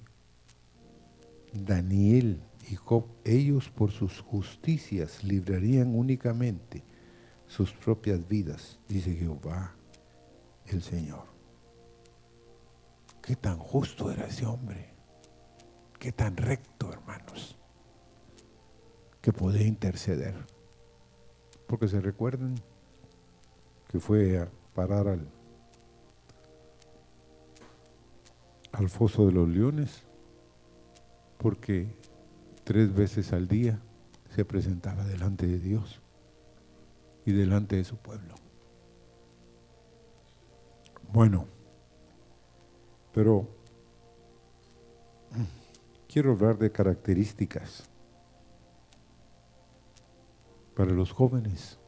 Daniel 1.54 2.42
y 2.70 2.75
Job, 2.75 3.06
ellos 3.25 3.70
por 3.70 3.92
sus 3.92 4.20
justicias 4.20 5.25
librarían 5.25 5.94
únicamente 5.94 6.85
sus 7.47 7.73
propias 7.73 8.26
vidas, 8.29 8.79
dice 8.88 9.15
Jehová 9.15 9.75
el 10.67 10.83
Señor. 10.83 11.25
Qué 13.23 13.37
tan 13.37 13.59
justo 13.59 14.11
era 14.11 14.26
ese 14.26 14.47
hombre, 14.47 14.91
qué 15.99 16.12
tan 16.12 16.37
recto, 16.37 16.93
hermanos, 16.93 17.57
que 19.21 19.33
podía 19.33 19.67
interceder. 19.67 20.35
Porque 21.67 21.88
se 21.88 22.00
recuerdan 22.00 22.55
que 23.88 23.99
fue 23.99 24.38
a 24.38 24.49
parar 24.75 25.09
al, 25.09 25.29
al 28.73 28.88
foso 28.88 29.26
de 29.26 29.33
los 29.33 29.49
leones, 29.49 30.03
porque 31.38 31.88
tres 32.62 32.95
veces 32.95 33.33
al 33.33 33.49
día 33.49 33.81
se 34.35 34.45
presentaba 34.45 35.05
delante 35.05 35.47
de 35.47 35.59
Dios 35.59 36.00
y 37.26 37.33
delante 37.33 37.76
de 37.76 37.85
su 37.85 37.97
pueblo. 37.97 38.35
Bueno, 41.12 41.47
pero 43.12 43.49
quiero 46.09 46.33
hablar 46.33 46.56
de 46.56 46.71
características 46.71 47.90
para 50.75 50.92
los 50.92 51.12
jóvenes. 51.12 51.78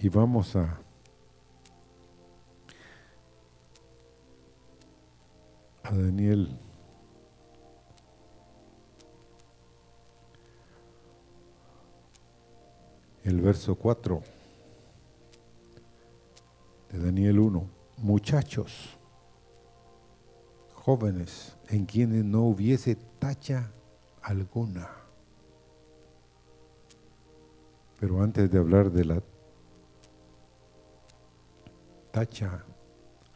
Y 0.00 0.08
vamos 0.08 0.56
a 0.56 0.80
a 5.84 5.94
Daniel 5.94 6.58
el 13.24 13.40
verso 13.40 13.74
4 13.74 14.22
de 16.92 16.98
Daniel 16.98 17.38
1, 17.38 17.70
muchachos, 17.96 18.98
jóvenes, 20.74 21.56
en 21.68 21.86
quienes 21.86 22.22
no 22.22 22.42
hubiese 22.42 22.96
tacha 23.18 23.70
alguna. 24.20 24.90
Pero 27.98 28.22
antes 28.22 28.50
de 28.50 28.58
hablar 28.58 28.92
de 28.92 29.04
la 29.06 29.22
tacha 32.10 32.62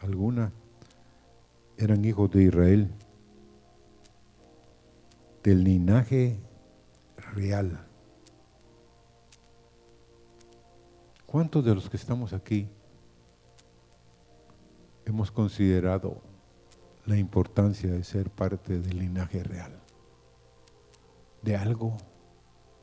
alguna, 0.00 0.52
eran 1.78 2.04
hijos 2.04 2.30
de 2.30 2.42
Israel, 2.42 2.90
del 5.42 5.64
linaje 5.64 6.38
real. 7.34 7.87
¿Cuántos 11.28 11.64
de 11.64 11.76
los 11.76 11.88
que 11.88 11.96
estamos 11.96 12.32
aquí 12.32 12.68
hemos 15.04 15.30
considerado 15.30 16.20
la 17.06 17.16
importancia 17.16 17.92
de 17.92 18.02
ser 18.02 18.30
parte 18.30 18.80
del 18.80 18.98
linaje 18.98 19.44
real? 19.44 19.78
De 21.42 21.54
algo 21.56 21.96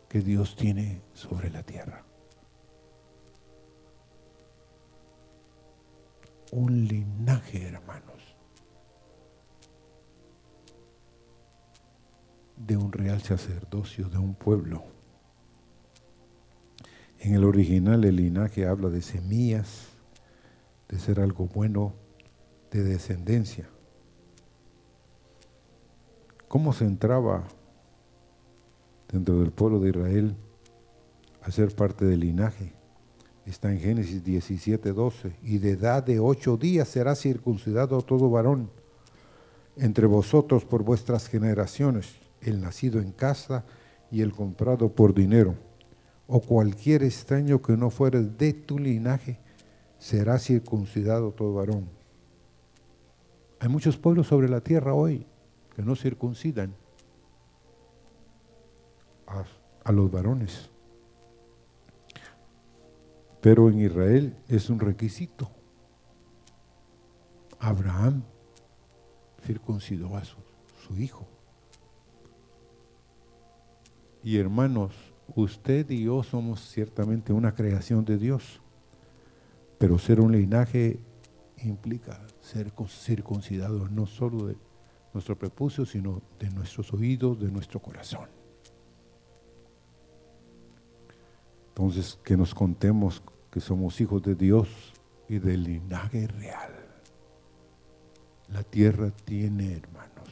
que 0.07 0.21
Dios 0.21 0.55
tiene 0.55 1.01
sobre 1.13 1.49
la 1.49 1.63
tierra. 1.63 2.05
un 6.55 6.87
linaje, 6.87 7.67
hermanos, 7.67 8.35
de 12.55 12.77
un 12.77 12.93
real 12.93 13.21
sacerdocio, 13.21 14.07
de 14.07 14.17
un 14.17 14.35
pueblo. 14.35 14.94
En 17.25 17.33
el 17.33 17.43
original 17.43 18.05
el 18.05 18.17
linaje 18.17 18.67
habla 18.67 18.91
de 18.91 19.01
semillas, 19.01 19.87
de 20.87 20.99
ser 20.99 21.19
algo 21.19 21.47
bueno, 21.47 21.95
de 22.69 22.83
descendencia. 22.83 23.67
¿Cómo 26.47 26.71
se 26.71 26.85
entraba 26.85 27.47
dentro 29.11 29.39
del 29.39 29.49
pueblo 29.49 29.79
de 29.79 29.89
Israel 29.89 30.35
a 31.41 31.49
ser 31.49 31.75
parte 31.75 32.05
del 32.05 32.19
linaje? 32.19 32.73
Está 33.47 33.71
en 33.71 33.79
Génesis 33.79 34.23
17, 34.23 34.91
12. 34.91 35.35
Y 35.41 35.57
de 35.57 35.71
edad 35.71 36.03
de 36.03 36.19
ocho 36.19 36.57
días 36.57 36.89
será 36.89 37.15
circuncidado 37.15 38.03
todo 38.03 38.29
varón 38.29 38.69
entre 39.77 40.05
vosotros 40.05 40.63
por 40.63 40.83
vuestras 40.83 41.27
generaciones, 41.27 42.19
el 42.41 42.61
nacido 42.61 43.01
en 43.01 43.11
casa 43.11 43.65
y 44.11 44.21
el 44.21 44.31
comprado 44.31 44.89
por 44.89 45.15
dinero, 45.15 45.55
o 46.27 46.39
cualquier 46.41 47.03
extraño 47.03 47.61
que 47.61 47.77
no 47.77 47.89
fuere 47.89 48.21
de 48.21 48.53
tu 48.53 48.79
linaje, 48.79 49.39
será 49.99 50.39
circuncidado 50.39 51.31
todo 51.31 51.53
varón. 51.53 51.89
Hay 53.59 53.69
muchos 53.69 53.97
pueblos 53.97 54.27
sobre 54.27 54.49
la 54.49 54.61
tierra 54.61 54.93
hoy 54.93 55.25
que 55.75 55.81
no 55.81 55.95
circuncidan 55.95 56.75
a, 59.27 59.91
los 59.91 60.11
varones. 60.11 60.69
Pero 63.41 63.69
en 63.69 63.79
Israel 63.79 64.35
es 64.47 64.69
un 64.69 64.79
requisito. 64.79 65.49
Abraham 67.59 68.23
circuncidó 69.45 70.15
a 70.15 70.23
su, 70.23 70.37
hijo. 70.97 71.25
Y 74.23 74.37
hermanos, 74.37 74.93
usted 75.35 75.89
y 75.89 76.03
yo 76.03 76.23
somos 76.23 76.69
ciertamente 76.69 77.33
una 77.33 77.55
creación 77.55 78.05
de 78.05 78.17
Dios, 78.17 78.61
pero 79.77 79.97
ser 79.97 80.19
un 80.19 80.31
linaje 80.31 80.99
implica 81.63 82.21
ser 82.41 82.71
circuncidado 82.87 83.89
no 83.89 84.05
solo 84.05 84.47
de 84.47 84.57
nuestro 85.13 85.37
prepucio, 85.37 85.85
sino 85.85 86.21
de 86.39 86.49
nuestros 86.49 86.93
oídos, 86.93 87.39
de 87.39 87.51
nuestro 87.51 87.79
corazón. 87.79 88.27
Entonces, 91.69 92.19
que 92.23 92.37
nos 92.37 92.53
contemos 92.53 93.23
que 93.51 93.59
somos 93.59 93.99
hijos 93.99 94.21
de 94.21 94.35
Dios 94.35 94.93
y 95.27 95.39
del 95.39 95.63
linaje 95.63 96.27
real. 96.27 96.73
La 98.49 98.63
tierra 98.63 99.11
tiene, 99.11 99.73
hermanos, 99.73 100.29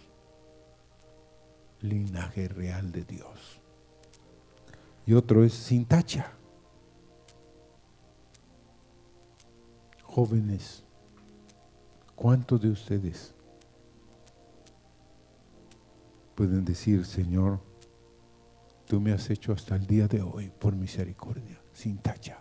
linaje 1.81 2.47
real 2.47 2.91
de 2.91 3.03
Dios. 3.03 3.62
Y 5.05 5.13
otro 5.13 5.43
es 5.43 5.53
sin 5.53 5.85
tacha. 5.85 6.31
Jóvenes, 10.03 10.83
¿cuántos 12.15 12.61
de 12.61 12.69
ustedes 12.69 13.33
pueden 16.35 16.63
decir, 16.63 17.05
Señor, 17.05 17.59
tú 18.87 19.01
me 19.01 19.11
has 19.11 19.29
hecho 19.29 19.53
hasta 19.53 19.75
el 19.75 19.85
día 19.87 20.07
de 20.07 20.21
hoy 20.21 20.51
por 20.59 20.75
misericordia, 20.75 21.59
sin 21.73 21.97
tacha, 21.97 22.39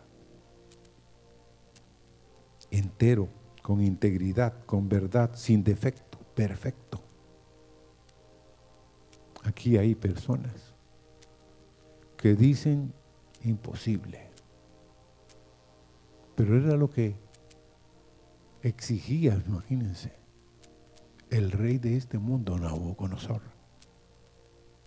entero, 2.70 3.28
con 3.62 3.82
integridad, 3.82 4.64
con 4.66 4.88
verdad, 4.88 5.30
sin 5.34 5.62
defecto, 5.62 6.18
perfecto. 6.34 7.00
Aquí 9.44 9.76
hay 9.76 9.94
personas 9.94 10.71
que 12.22 12.36
dicen 12.36 12.94
imposible, 13.42 14.30
pero 16.36 16.56
era 16.56 16.76
lo 16.76 16.88
que 16.88 17.16
exigía, 18.62 19.42
imagínense, 19.44 20.12
el 21.30 21.50
rey 21.50 21.78
de 21.78 21.96
este 21.96 22.18
mundo, 22.18 22.56
Nabucodonosor. 22.56 23.42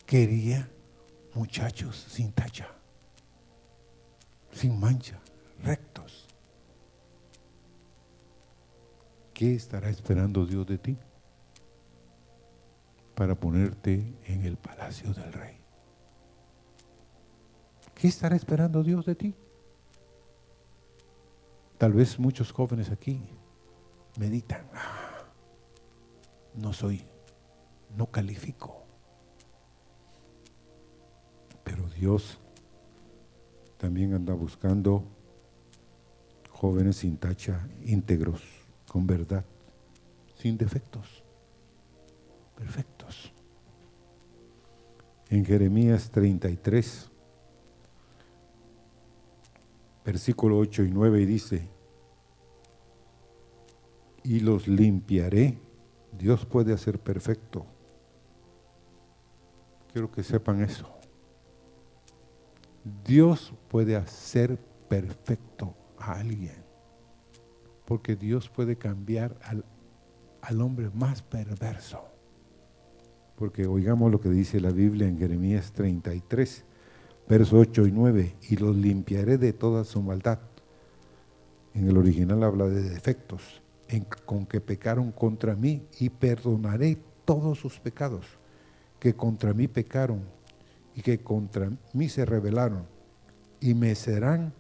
Quería 0.06 0.70
muchachos 1.34 2.06
sin 2.08 2.32
tacha, 2.32 2.70
sin 4.54 4.80
mancha, 4.80 5.20
rectos. 5.62 6.30
¿Qué 9.34 9.56
estará 9.56 9.90
esperando 9.90 10.46
Dios 10.46 10.66
de 10.68 10.78
ti 10.78 10.98
para 13.14 13.36
ponerte 13.36 14.16
en 14.24 14.46
el 14.46 14.56
palacio 14.56 15.12
del 15.14 15.34
rey? 15.34 15.65
¿Qué 17.96 18.08
estará 18.08 18.36
esperando 18.36 18.84
Dios 18.84 19.06
de 19.06 19.16
ti? 19.16 19.34
Tal 21.78 21.94
vez 21.94 22.20
muchos 22.20 22.52
jóvenes 22.52 22.92
aquí 22.92 23.22
meditan, 24.18 24.66
ah, 24.74 25.26
no 26.56 26.74
soy, 26.74 27.02
no 27.96 28.08
califico. 28.08 28.84
Pero 31.64 31.90
Dios 31.90 32.38
también 33.78 34.14
anda 34.14 34.34
buscando 34.34 35.04
jóvenes 36.50 36.98
sin 36.98 37.18
tacha, 37.18 37.68
íntegros, 37.84 38.42
con 38.88 39.06
verdad, 39.06 39.46
sin 40.38 40.58
defectos, 40.58 41.24
perfectos. 42.56 43.32
En 45.30 45.44
Jeremías 45.44 46.10
33, 46.12 47.10
versículo 50.06 50.58
8 50.60 50.84
y 50.84 50.92
9 50.92 51.26
dice, 51.26 51.76
y 54.26 54.40
los 54.40 54.68
limpiaré. 54.68 55.58
Dios 56.18 56.46
puede 56.46 56.74
hacer 56.74 57.00
perfecto. 57.00 57.66
Quiero 59.92 60.12
que 60.12 60.24
sepan 60.24 60.62
eso. 60.62 60.90
Dios 63.06 63.54
puede 63.70 63.96
hacer 63.96 64.58
perfecto 64.88 65.76
a 65.98 66.14
alguien. 66.14 66.64
Porque 67.86 68.16
Dios 68.16 68.50
puede 68.50 68.78
cambiar 68.78 69.38
al, 69.44 69.66
al 70.42 70.62
hombre 70.62 70.90
más 70.94 71.22
perverso. 71.22 72.04
Porque 73.36 73.68
oigamos 73.68 74.12
lo 74.12 74.20
que 74.20 74.30
dice 74.30 74.60
la 74.60 74.72
Biblia 74.72 75.08
en 75.08 75.18
Jeremías 75.18 75.72
33, 75.74 76.66
versos 77.28 77.68
8 77.68 77.88
y 77.88 77.92
9. 77.92 78.36
Y 78.50 78.58
los 78.58 78.76
limpiaré 78.76 79.38
de 79.38 79.54
toda 79.54 79.84
su 79.84 80.02
maldad. 80.02 80.40
En 81.74 81.88
el 81.88 81.98
original 81.98 82.44
habla 82.44 82.66
de 82.68 82.82
defectos 82.82 83.62
con 84.26 84.46
que 84.46 84.62
pecaron 84.62 85.12
contra 85.12 85.56
mí 85.56 85.84
y 86.00 86.10
perdonaré 86.10 86.98
todos 87.24 87.60
sus 87.60 87.80
pecados 87.80 88.26
que 89.00 89.14
contra 89.14 89.54
mí 89.54 89.68
pecaron 89.68 90.22
y 90.96 91.02
que 91.02 91.20
contra 91.20 91.72
mí 91.94 92.10
se 92.10 92.26
rebelaron 92.26 92.88
y 93.60 93.74
me 93.74 93.94
serán 93.96 94.54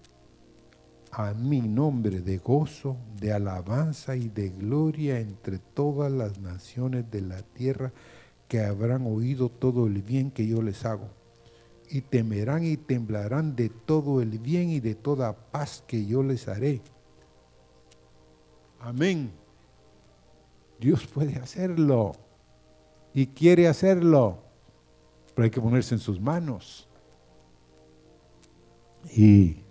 a 1.11 1.33
mi 1.33 1.61
nombre 1.61 2.19
de 2.19 2.37
gozo, 2.37 2.97
de 3.19 3.31
alabanza 3.31 4.15
y 4.15 4.27
de 4.27 4.49
gloria 4.49 5.19
entre 5.19 5.59
todas 5.59 6.11
las 6.11 6.39
naciones 6.39 7.09
de 7.09 7.21
la 7.21 7.41
tierra 7.41 7.93
que 8.47 8.61
habrán 8.61 9.07
oído 9.07 9.49
todo 9.49 9.87
el 9.87 10.01
bien 10.01 10.29
que 10.29 10.45
yo 10.45 10.61
les 10.61 10.85
hago. 10.85 11.09
Y 11.89 12.01
temerán 12.01 12.65
y 12.65 12.77
temblarán 12.77 13.55
de 13.55 13.69
todo 13.69 14.21
el 14.21 14.39
bien 14.39 14.69
y 14.69 14.79
de 14.79 14.95
toda 14.95 15.33
paz 15.33 15.83
que 15.87 16.05
yo 16.05 16.23
les 16.23 16.47
haré 16.47 16.81
Amén. 18.85 19.31
Dios 20.79 21.07
puede 21.07 21.37
hacerlo 21.37 22.15
y 23.15 23.25
quiere 23.25 23.67
hacerlo, 23.67 24.43
pero 25.33 25.45
hay 25.45 25.49
que 25.49 25.59
ponerse 25.59 25.95
en 25.95 25.99
sus 25.99 26.21
manos. 26.21 26.87
Y 29.11 29.63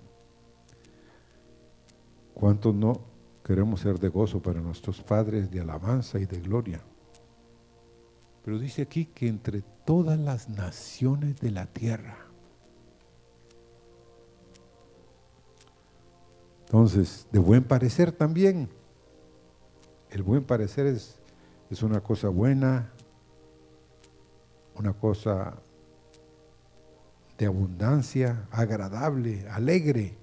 cuántos 2.34 2.74
no 2.74 3.02
queremos 3.44 3.82
ser 3.82 4.00
de 4.00 4.08
gozo 4.08 4.42
para 4.42 4.60
nuestros 4.60 5.00
padres, 5.00 5.48
de 5.48 5.60
alabanza 5.60 6.18
y 6.18 6.26
de 6.26 6.40
gloria. 6.40 6.80
Pero 8.44 8.58
dice 8.58 8.82
aquí 8.82 9.06
que 9.06 9.28
entre 9.28 9.62
todas 9.84 10.18
las 10.18 10.48
naciones 10.48 11.40
de 11.40 11.50
la 11.50 11.66
tierra. 11.66 12.18
Entonces, 16.66 17.26
de 17.32 17.38
buen 17.38 17.64
parecer 17.64 18.12
también 18.12 18.68
el 20.14 20.22
buen 20.22 20.44
parecer 20.44 20.86
es, 20.86 21.16
es 21.70 21.82
una 21.82 22.00
cosa 22.00 22.28
buena, 22.28 22.92
una 24.76 24.92
cosa 24.92 25.56
de 27.36 27.46
abundancia, 27.46 28.46
agradable, 28.52 29.44
alegre, 29.48 30.16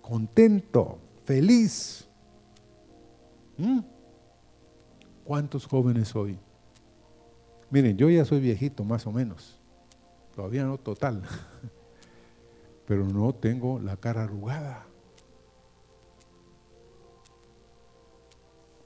contento, 0.00 1.00
feliz. 1.24 2.06
¿Mm? 3.58 3.80
¿Cuántos 5.24 5.66
jóvenes 5.66 6.14
hoy? 6.14 6.38
Miren, 7.70 7.96
yo 7.96 8.10
ya 8.10 8.24
soy 8.26 8.40
viejito 8.40 8.84
más 8.84 9.06
o 9.06 9.12
menos, 9.12 9.58
todavía 10.36 10.64
no 10.64 10.76
total, 10.76 11.22
pero 12.86 13.08
no 13.08 13.34
tengo 13.34 13.80
la 13.80 13.96
cara 13.96 14.24
arrugada. 14.24 14.86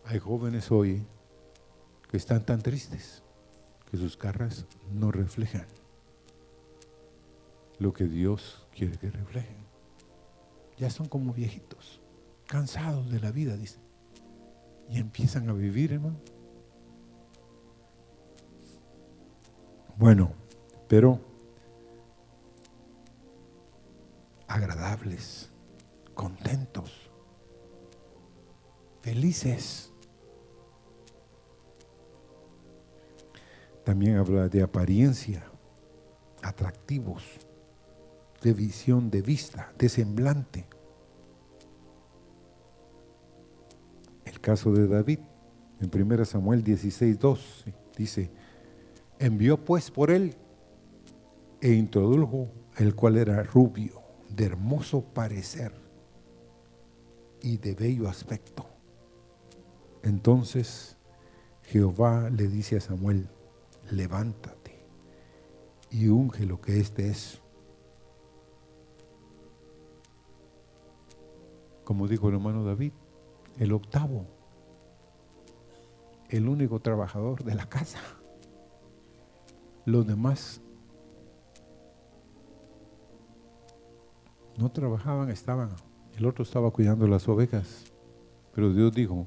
Hay 0.04 0.20
jóvenes 0.20 0.70
hoy 0.70 1.04
que 2.08 2.16
están 2.16 2.46
tan 2.46 2.62
tristes 2.62 3.22
que 3.90 3.96
sus 3.96 4.16
caras 4.16 4.64
no 4.94 5.10
reflejan 5.10 5.66
lo 7.78 7.92
que 7.92 8.04
Dios 8.04 8.66
quiere 8.74 8.96
que 8.96 9.10
reflejen. 9.10 9.56
Ya 10.78 10.88
son 10.90 11.08
como 11.08 11.32
viejitos, 11.32 12.00
cansados 12.46 13.10
de 13.10 13.20
la 13.20 13.32
vida, 13.32 13.56
dicen. 13.56 13.87
Y 14.90 14.98
empiezan 14.98 15.48
a 15.48 15.52
vivir, 15.52 15.92
hermano. 15.92 16.18
Bueno, 19.96 20.32
pero 20.86 21.20
agradables, 24.46 25.50
contentos, 26.14 27.10
felices. 29.02 29.92
También 33.84 34.16
habla 34.16 34.48
de 34.48 34.62
apariencia, 34.62 35.44
atractivos, 36.42 37.24
de 38.42 38.52
visión 38.52 39.10
de 39.10 39.22
vista, 39.22 39.72
de 39.78 39.88
semblante. 39.88 40.66
El 44.38 44.42
caso 44.42 44.70
de 44.70 44.86
David, 44.86 45.18
en 45.80 45.90
1 45.92 46.24
Samuel 46.24 46.62
16, 46.62 47.18
2, 47.18 47.64
dice, 47.96 48.30
envió 49.18 49.64
pues 49.64 49.90
por 49.90 50.12
él 50.12 50.36
e 51.60 51.72
introdujo 51.72 52.48
el 52.76 52.94
cual 52.94 53.16
era 53.16 53.42
rubio, 53.42 54.00
de 54.28 54.44
hermoso 54.44 55.02
parecer 55.02 55.72
y 57.42 57.56
de 57.56 57.74
bello 57.74 58.08
aspecto. 58.08 58.64
Entonces 60.04 60.96
Jehová 61.64 62.30
le 62.30 62.46
dice 62.46 62.76
a 62.76 62.80
Samuel, 62.80 63.28
levántate 63.90 64.86
y 65.90 66.06
unge 66.06 66.46
lo 66.46 66.60
que 66.60 66.78
este 66.78 67.08
es. 67.08 67.40
Como 71.82 72.06
dijo 72.06 72.28
el 72.28 72.36
hermano 72.36 72.62
David, 72.62 72.92
el 73.58 73.72
octavo, 73.72 74.24
el 76.28 76.48
único 76.48 76.80
trabajador 76.80 77.44
de 77.44 77.54
la 77.54 77.66
casa. 77.66 77.98
Los 79.84 80.06
demás 80.06 80.60
no 84.56 84.70
trabajaban, 84.70 85.30
estaban. 85.30 85.70
El 86.16 86.26
otro 86.26 86.42
estaba 86.42 86.70
cuidando 86.70 87.06
las 87.06 87.28
ovejas. 87.28 87.92
Pero 88.54 88.72
Dios 88.72 88.92
dijo, 88.94 89.26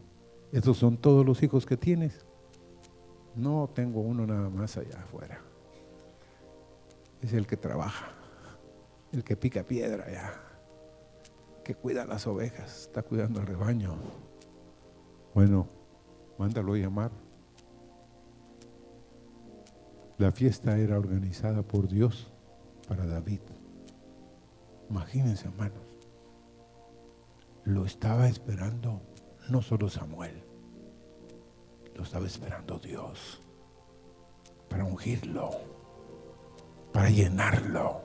estos 0.52 0.78
son 0.78 0.98
todos 0.98 1.26
los 1.26 1.42
hijos 1.42 1.66
que 1.66 1.78
tienes 1.78 2.26
No 3.36 3.70
tengo 3.74 4.02
uno 4.02 4.28
nada 4.28 4.50
más 4.50 4.78
allá 4.78 5.00
afuera. 5.00 5.42
Es 7.22 7.34
el 7.34 7.48
que 7.48 7.56
trabaja, 7.56 8.10
el 9.12 9.24
que 9.24 9.38
pica 9.38 9.64
piedra 9.64 10.06
allá, 10.06 10.51
cuida 11.76 12.06
las 12.06 12.28
ovejas, 12.28 12.84
está 12.84 13.04
cuidando 13.04 13.40
el 13.40 13.48
rebaño. 13.48 13.96
Bueno, 15.34 15.68
mándalo 16.38 16.76
llamar. 16.76 17.12
La 20.18 20.32
fiesta 20.32 20.78
era 20.78 20.98
organizada 20.98 21.64
por 21.64 21.88
Dios 21.88 22.32
para 22.88 23.06
David. 23.06 23.42
Imagínense, 24.90 25.48
hermanos. 25.48 25.84
Lo 27.64 27.86
estaba 27.86 28.28
esperando 28.28 29.02
no 29.50 29.62
solo 29.62 29.90
Samuel, 29.90 30.44
lo 31.96 32.04
estaba 32.04 32.26
esperando 32.26 32.80
Dios 32.80 33.42
para 34.70 34.84
ungirlo, 34.86 35.52
para 36.92 37.10
llenarlo. 37.10 38.02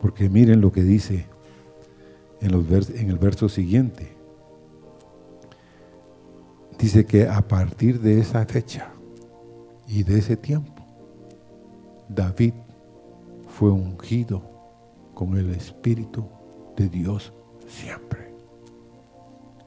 Porque 0.00 0.28
miren 0.28 0.60
lo 0.60 0.70
que 0.70 0.82
dice 0.82 1.26
en, 2.40 3.10
el 3.10 3.18
verso 3.18 3.48
siguiente. 3.48 4.12
Dice 6.78 7.04
que 7.06 7.28
a 7.28 7.42
partir 7.42 8.00
de 8.00 8.20
esa 8.20 8.44
fecha, 8.46 8.92
y 9.88 10.02
de 10.02 10.18
ese 10.18 10.36
tiempo, 10.36 10.74
David 12.08 12.52
fue 13.48 13.70
ungido 13.70 14.42
con 15.14 15.36
el 15.36 15.50
Espíritu 15.50 16.28
de 16.76 16.88
Dios 16.88 17.32
siempre. 17.66 18.34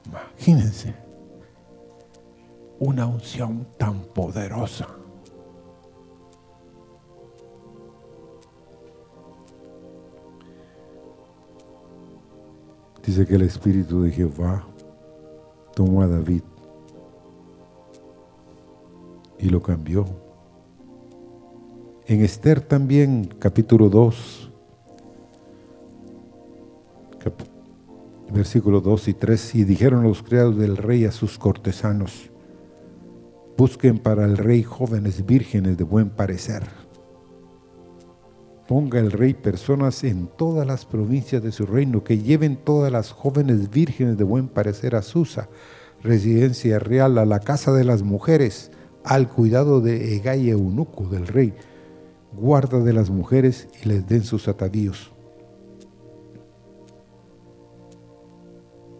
Imagínense 0.06 0.94
una 2.78 3.06
unción 3.06 3.66
tan 3.76 4.00
poderosa. 4.04 4.88
Dice 13.04 13.26
que 13.26 13.34
el 13.34 13.42
Espíritu 13.42 14.02
de 14.02 14.10
Jehová 14.10 14.64
tomó 15.74 16.02
a 16.02 16.06
David 16.06 16.42
y 19.38 19.48
lo 19.48 19.60
cambió. 19.60 20.06
En 22.06 22.20
Esther 22.22 22.60
también, 22.60 23.34
capítulo 23.38 23.88
2, 23.88 24.50
versículos 28.32 28.82
2 28.82 29.08
y 29.08 29.14
3, 29.14 29.54
y 29.56 29.64
dijeron 29.64 30.02
los 30.02 30.22
criados 30.22 30.56
del 30.56 30.76
rey 30.76 31.04
a 31.04 31.12
sus 31.12 31.38
cortesanos, 31.38 32.30
busquen 33.56 33.98
para 33.98 34.24
el 34.24 34.36
rey 34.36 34.62
jóvenes 34.62 35.26
vírgenes 35.26 35.76
de 35.76 35.84
buen 35.84 36.10
parecer. 36.10 36.81
Ponga 38.66 39.00
el 39.00 39.10
rey 39.10 39.34
personas 39.34 40.04
en 40.04 40.28
todas 40.28 40.66
las 40.66 40.84
provincias 40.84 41.42
de 41.42 41.52
su 41.52 41.66
reino 41.66 42.04
que 42.04 42.18
lleven 42.18 42.56
todas 42.56 42.92
las 42.92 43.10
jóvenes 43.10 43.70
vírgenes 43.70 44.16
de 44.16 44.24
buen 44.24 44.48
parecer 44.48 44.94
a 44.94 45.02
Susa, 45.02 45.48
residencia 46.02 46.78
real, 46.78 47.18
a 47.18 47.26
la 47.26 47.40
casa 47.40 47.72
de 47.72 47.84
las 47.84 48.02
mujeres, 48.02 48.70
al 49.04 49.28
cuidado 49.28 49.80
de 49.80 50.16
Egay 50.16 50.50
eunuco 50.50 51.08
del 51.08 51.26
rey, 51.26 51.54
guarda 52.32 52.80
de 52.80 52.92
las 52.92 53.10
mujeres 53.10 53.68
y 53.82 53.88
les 53.88 54.06
den 54.06 54.24
sus 54.24 54.48
atavíos. 54.48 55.12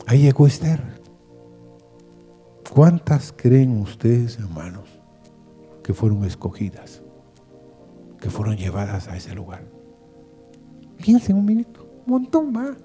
Ahí 0.07 0.22
llegó 0.22 0.46
Esther. 0.46 1.01
¿Cuántas 2.72 3.33
creen 3.33 3.81
ustedes, 3.81 4.38
hermanos, 4.38 4.88
que 5.83 5.94
fueron 5.94 6.25
escogidas, 6.25 7.01
que 8.22 8.30
fueron 8.30 8.56
llevadas 8.56 9.08
a 9.08 9.16
ese 9.16 9.35
lugar? 9.35 9.64
Piensen 11.02 11.37
un 11.37 11.44
minuto, 11.44 11.85
un 12.06 12.12
montón 12.12 12.52
más. 12.52 12.76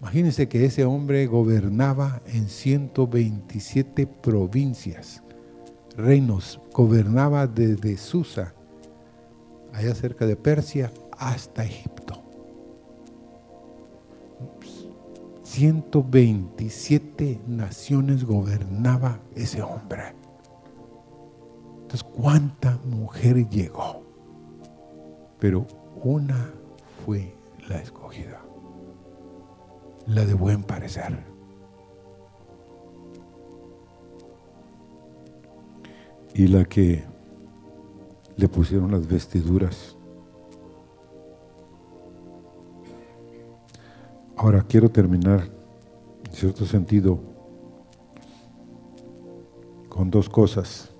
Imagínense 0.00 0.48
que 0.48 0.64
ese 0.64 0.84
hombre 0.84 1.26
gobernaba 1.26 2.20
en 2.26 2.48
127 2.48 4.08
provincias 4.08 5.22
reinos, 5.96 6.60
gobernaba 6.74 7.46
desde 7.46 7.96
Susa, 7.96 8.54
allá 9.72 9.94
cerca 9.94 10.26
de 10.26 10.36
Persia, 10.36 10.92
hasta 11.16 11.64
Egipto. 11.64 12.22
127 15.44 17.40
naciones 17.46 18.24
gobernaba 18.24 19.20
ese 19.34 19.62
hombre. 19.62 20.25
¿Cuánta 22.02 22.78
mujer 22.84 23.48
llegó? 23.48 24.02
Pero 25.38 25.66
una 26.02 26.50
fue 27.04 27.34
la 27.68 27.78
escogida, 27.78 28.40
la 30.06 30.24
de 30.24 30.34
buen 30.34 30.62
parecer. 30.62 31.36
y 36.36 36.48
la 36.48 36.66
que 36.66 37.02
le 38.36 38.46
pusieron 38.46 38.90
las 38.90 39.08
vestiduras. 39.08 39.96
Ahora 44.36 44.62
quiero 44.68 44.90
terminar, 44.90 45.48
en 46.26 46.32
cierto 46.32 46.66
sentido, 46.66 47.18
con 49.88 50.10
dos 50.10 50.28
cosas. 50.28 50.90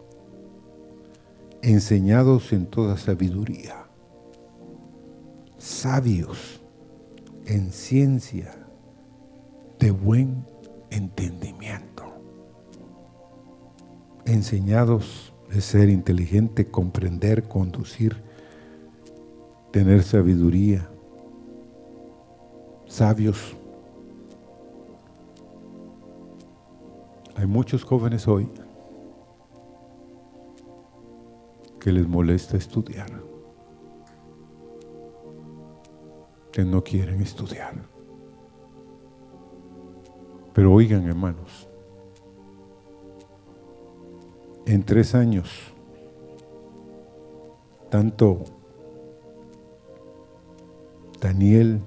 Enseñados 1.67 2.53
en 2.53 2.67
toda 2.67 2.97
sabiduría, 2.97 3.89
sabios 5.59 6.61
en 7.45 7.73
ciencia, 7.73 8.55
de 9.81 9.91
buen 9.91 10.47
entendimiento 10.91 11.97
enseñados 14.27 15.33
de 15.53 15.61
ser 15.61 15.89
inteligente, 15.89 16.69
comprender, 16.69 17.49
conducir, 17.49 18.17
tener 19.73 20.05
sabiduría, 20.05 20.89
sabios. 22.87 23.57
Hay 27.35 27.47
muchos 27.47 27.83
jóvenes 27.83 28.29
hoy 28.29 28.49
que 31.87 31.93
les 31.93 32.09
molesta 32.09 32.57
estudiar, 32.57 33.07
que 36.51 36.65
no 36.65 36.83
quieren 36.83 37.23
estudiar. 37.23 37.75
Pero 40.53 40.73
oigan, 40.73 41.07
hermanos, 41.07 41.69
en 44.67 44.83
tres 44.83 45.15
años, 45.15 45.49
tanto 47.89 48.43
Daniel, 51.21 51.81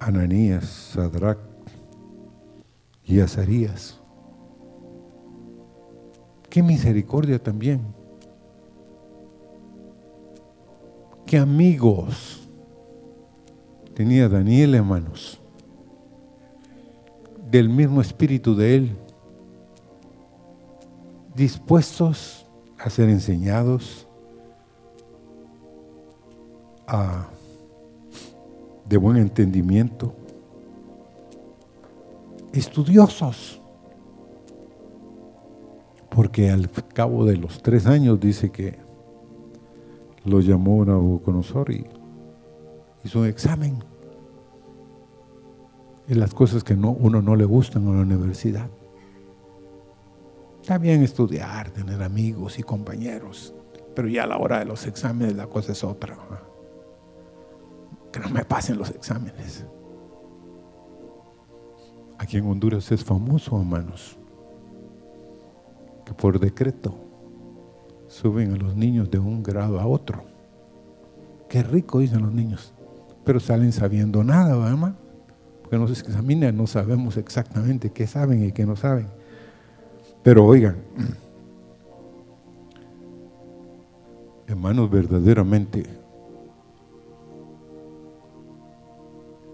Ananías, 0.00 0.64
Sadrach 0.64 1.40
y 3.04 3.20
Azarías. 3.20 4.00
Qué 6.54 6.62
misericordia 6.62 7.42
también. 7.42 7.82
Qué 11.26 11.36
amigos 11.36 12.48
tenía 13.92 14.28
Daniel, 14.28 14.76
hermanos 14.76 15.40
del 17.50 17.68
mismo 17.68 18.00
espíritu 18.00 18.54
de 18.54 18.76
Él, 18.76 18.96
dispuestos 21.34 22.46
a 22.78 22.88
ser 22.88 23.08
enseñados, 23.08 24.06
a, 26.86 27.26
de 28.88 28.96
buen 28.96 29.16
entendimiento, 29.16 30.14
estudiosos, 32.52 33.60
porque 36.14 36.50
al 36.50 36.70
cabo 36.70 37.24
de 37.24 37.36
los 37.36 37.60
tres 37.60 37.86
años 37.86 38.20
dice 38.20 38.50
que 38.50 38.78
lo 40.24 40.40
llamó 40.40 40.84
Nabucodonosor 40.84 41.72
y 41.72 41.86
hizo 43.02 43.20
un 43.20 43.26
examen 43.26 43.82
y 46.06 46.14
las 46.14 46.32
cosas 46.32 46.62
que 46.62 46.76
no, 46.76 46.90
uno 46.90 47.20
no 47.20 47.34
le 47.34 47.44
gustan 47.44 47.86
en 47.88 47.96
la 47.96 48.02
universidad. 48.02 48.68
Está 50.60 50.78
bien 50.78 51.02
estudiar, 51.02 51.70
tener 51.70 52.02
amigos 52.02 52.58
y 52.58 52.62
compañeros, 52.62 53.54
pero 53.94 54.06
ya 54.06 54.22
a 54.22 54.26
la 54.26 54.38
hora 54.38 54.60
de 54.60 54.66
los 54.66 54.86
exámenes 54.86 55.34
la 55.34 55.48
cosa 55.48 55.72
es 55.72 55.82
otra. 55.82 56.16
Que 58.12 58.20
no 58.20 58.28
me 58.28 58.44
pasen 58.44 58.78
los 58.78 58.90
exámenes. 58.90 59.64
Aquí 62.18 62.36
en 62.36 62.46
Honduras 62.46 62.92
es 62.92 63.02
famoso, 63.02 63.58
hermanos, 63.58 64.18
que 66.04 66.12
por 66.12 66.38
decreto 66.38 66.94
suben 68.08 68.52
a 68.52 68.56
los 68.56 68.76
niños 68.76 69.10
de 69.10 69.18
un 69.18 69.42
grado 69.42 69.80
a 69.80 69.86
otro. 69.86 70.22
Qué 71.48 71.62
rico, 71.62 72.00
dicen 72.00 72.22
los 72.22 72.32
niños, 72.32 72.72
pero 73.24 73.40
salen 73.40 73.72
sabiendo 73.72 74.22
nada, 74.22 74.56
¿verdad? 74.56 74.94
Porque 75.62 75.78
no 75.78 75.88
se 75.88 75.94
examinan, 75.94 76.56
no 76.56 76.66
sabemos 76.66 77.16
exactamente 77.16 77.90
qué 77.90 78.06
saben 78.06 78.44
y 78.44 78.52
qué 78.52 78.66
no 78.66 78.76
saben. 78.76 79.06
Pero 80.22 80.44
oigan, 80.44 80.76
hermanos, 84.46 84.90
verdaderamente, 84.90 85.84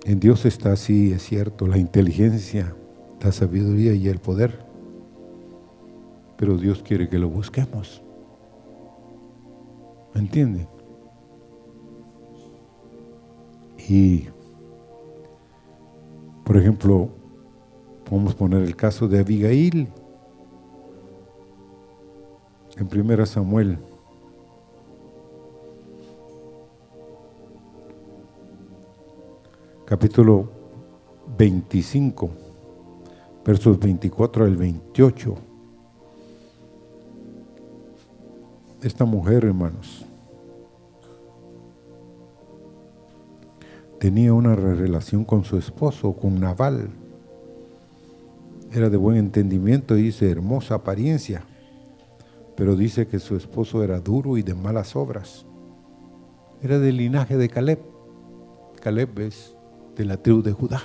en 0.04 0.20
Dios 0.20 0.46
está 0.46 0.72
así, 0.72 1.12
es 1.12 1.22
cierto, 1.22 1.66
la 1.66 1.78
inteligencia, 1.78 2.74
la 3.20 3.32
sabiduría 3.32 3.94
y 3.94 4.08
el 4.08 4.18
poder. 4.18 4.69
Pero 6.40 6.56
Dios 6.56 6.82
quiere 6.82 7.06
que 7.06 7.18
lo 7.18 7.28
busquemos. 7.28 8.00
¿Me 10.14 10.22
entienden? 10.22 10.66
Y, 13.86 14.24
por 16.42 16.56
ejemplo, 16.56 17.10
podemos 18.08 18.34
poner 18.34 18.62
el 18.62 18.74
caso 18.74 19.06
de 19.06 19.18
Abigail. 19.18 19.92
En 22.78 22.88
1 22.90 23.26
Samuel 23.26 23.78
capítulo 29.84 30.48
25, 31.36 32.30
versos 33.44 33.78
24 33.78 34.46
al 34.46 34.56
28. 34.56 35.49
Esta 38.82 39.04
mujer, 39.04 39.44
hermanos, 39.44 40.06
tenía 43.98 44.32
una 44.32 44.56
relación 44.56 45.26
con 45.26 45.44
su 45.44 45.58
esposo, 45.58 46.14
con 46.14 46.40
Naval. 46.40 46.88
Era 48.72 48.88
de 48.88 48.96
buen 48.96 49.18
entendimiento 49.18 49.98
y 49.98 50.02
dice 50.02 50.30
hermosa 50.30 50.76
apariencia, 50.76 51.42
pero 52.56 52.74
dice 52.74 53.06
que 53.06 53.18
su 53.18 53.36
esposo 53.36 53.84
era 53.84 54.00
duro 54.00 54.38
y 54.38 54.42
de 54.42 54.54
malas 54.54 54.96
obras. 54.96 55.44
Era 56.62 56.78
del 56.78 56.96
linaje 56.96 57.36
de 57.36 57.50
Caleb. 57.50 57.80
Caleb 58.80 59.18
es 59.18 59.54
de 59.94 60.06
la 60.06 60.16
tribu 60.16 60.40
de 60.40 60.52
Judá. 60.52 60.80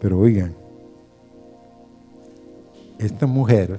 Pero 0.00 0.18
oigan, 0.18 0.56
esta 2.98 3.28
mujer 3.28 3.78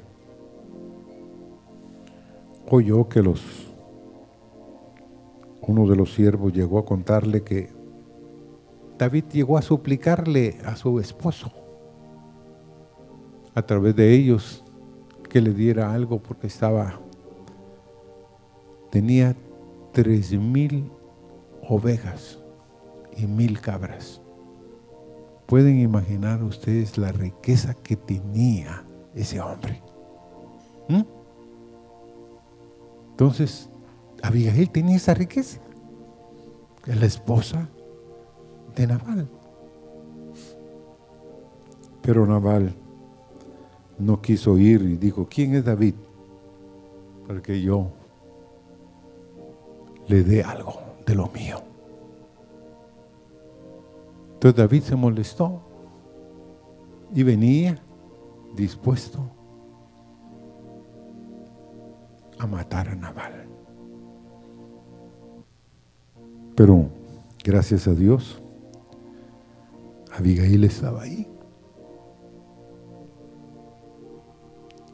oyó 2.70 3.08
que 3.10 3.22
los 3.22 3.42
uno 5.62 5.88
de 5.88 5.96
los 5.96 6.14
siervos 6.14 6.52
llegó 6.54 6.80
a 6.80 6.86
contarle 6.86 7.44
que 7.44 7.70
David 8.98 9.26
llegó 9.32 9.58
a 9.58 9.62
suplicarle 9.62 10.58
a 10.66 10.76
su 10.76 11.00
esposo 11.00 11.52
a 13.54 13.62
través 13.62 13.96
de 13.96 14.14
ellos 14.14 14.64
que 15.30 15.40
le 15.40 15.54
diera 15.54 15.94
algo 15.94 16.22
porque 16.22 16.48
estaba 16.48 17.00
tenía 18.90 19.36
tres 19.94 20.34
mil 20.34 20.92
ovejas 21.68 22.40
y 23.18 23.26
mil 23.28 23.60
cabras. 23.60 24.22
¿Pueden 25.46 25.80
imaginar 25.80 26.44
ustedes 26.44 26.98
la 26.98 27.12
riqueza 27.12 27.74
que 27.74 27.96
tenía 27.96 28.86
ese 29.16 29.42
hombre? 29.42 29.82
¿Mm? 30.88 31.02
Entonces, 33.22 33.70
Abigail 34.24 34.72
tenía 34.72 34.96
esa 34.96 35.14
riqueza. 35.14 35.60
Es 36.88 37.00
la 37.00 37.06
esposa 37.06 37.70
de 38.76 38.88
Naval. 38.88 39.30
Pero 42.02 42.26
Naval 42.26 42.74
no 44.00 44.20
quiso 44.24 44.58
ir 44.58 44.82
y 44.82 44.98
dijo, 44.98 45.28
¿quién 45.30 45.54
es 45.54 45.64
David? 45.64 45.94
Para 47.28 47.44
que 47.44 47.62
yo 47.62 47.92
le 50.08 50.24
dé 50.24 50.42
algo 50.42 50.80
de 51.06 51.14
lo 51.14 51.28
mío. 51.28 51.62
Entonces 54.34 54.58
David 54.58 54.82
se 54.82 54.96
molestó 54.96 55.62
y 57.14 57.22
venía 57.22 57.78
dispuesto 58.56 59.20
a 62.42 62.48
matar 62.48 62.90
a 62.90 62.96
Naval. 62.96 63.48
Pero 66.56 66.90
gracias 67.44 67.88
a 67.88 67.94
Dios, 67.94 68.42
Abigail 70.12 70.64
estaba 70.64 71.04
ahí. 71.04 71.28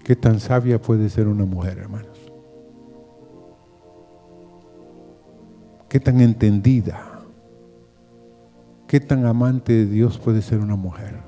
¿Qué 0.04 0.16
tan 0.16 0.42
sabia 0.42 0.82
puede 0.82 1.10
ser 1.10 1.28
una 1.28 1.46
mujer, 1.46 1.78
hermanos? 1.78 2.18
¿Qué 5.88 6.02
tan 6.02 6.20
entendida? 6.20 7.22
¿Qué 8.88 9.00
tan 9.00 9.26
amante 9.26 9.72
de 9.72 9.86
Dios 9.86 10.18
puede 10.18 10.42
ser 10.42 10.60
una 10.60 10.76
mujer? 10.76 11.22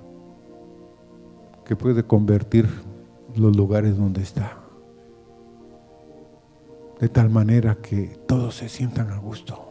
Que 1.63 1.77
puede 1.77 2.03
convertir 2.03 2.67
los 3.36 3.55
lugares 3.55 3.97
donde 3.97 4.21
está. 4.21 4.58
De 6.99 7.07
tal 7.07 7.29
manera 7.29 7.75
que 7.75 8.07
todos 8.27 8.55
se 8.55 8.69
sientan 8.69 9.09
a 9.12 9.17
gusto. 9.17 9.69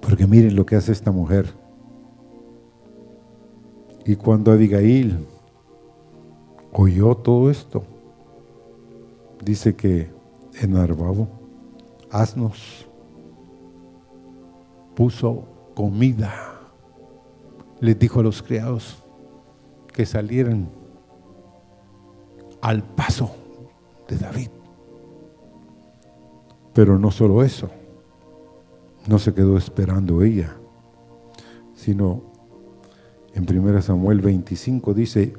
Porque 0.00 0.26
miren 0.26 0.56
lo 0.56 0.66
que 0.66 0.76
hace 0.76 0.92
esta 0.92 1.10
mujer. 1.10 1.52
Y 4.04 4.16
cuando 4.16 4.50
Abigail 4.50 5.26
oyó 6.72 7.14
todo 7.16 7.50
esto, 7.50 7.84
dice 9.44 9.76
que 9.76 10.10
en 10.60 10.76
Arbabo, 10.76 11.28
asnos, 12.10 12.88
puso 14.94 15.44
comida. 15.74 16.32
Les 17.80 17.98
dijo 17.98 18.20
a 18.20 18.22
los 18.22 18.42
criados 18.42 19.02
que 19.92 20.06
salieran 20.06 20.68
al 22.60 22.82
paso 22.82 23.30
de 24.08 24.16
David. 24.16 24.48
Pero 26.72 26.98
no 26.98 27.10
solo 27.10 27.42
eso, 27.42 27.70
no 29.06 29.18
se 29.18 29.34
quedó 29.34 29.56
esperando 29.56 30.22
ella, 30.22 30.56
sino 31.74 32.22
en 33.34 33.46
1 33.48 33.82
Samuel 33.82 34.20
25 34.20 34.94
dice, 34.94 35.34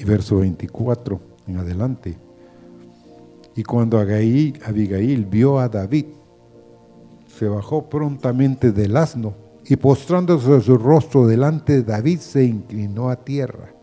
y 0.00 0.04
verso 0.04 0.38
24 0.38 1.20
en 1.46 1.56
adelante, 1.56 2.18
y 3.54 3.64
cuando 3.64 3.98
Abigail 3.98 5.26
vio 5.26 5.58
a 5.58 5.68
David, 5.68 6.06
se 7.26 7.48
bajó 7.48 7.88
prontamente 7.88 8.70
del 8.70 8.96
asno 8.96 9.34
y 9.64 9.76
postrándose 9.76 10.60
su 10.60 10.78
rostro 10.78 11.26
delante 11.26 11.74
de 11.74 11.82
David 11.82 12.20
se 12.20 12.44
inclinó 12.44 13.10
a 13.10 13.16
tierra. 13.16 13.74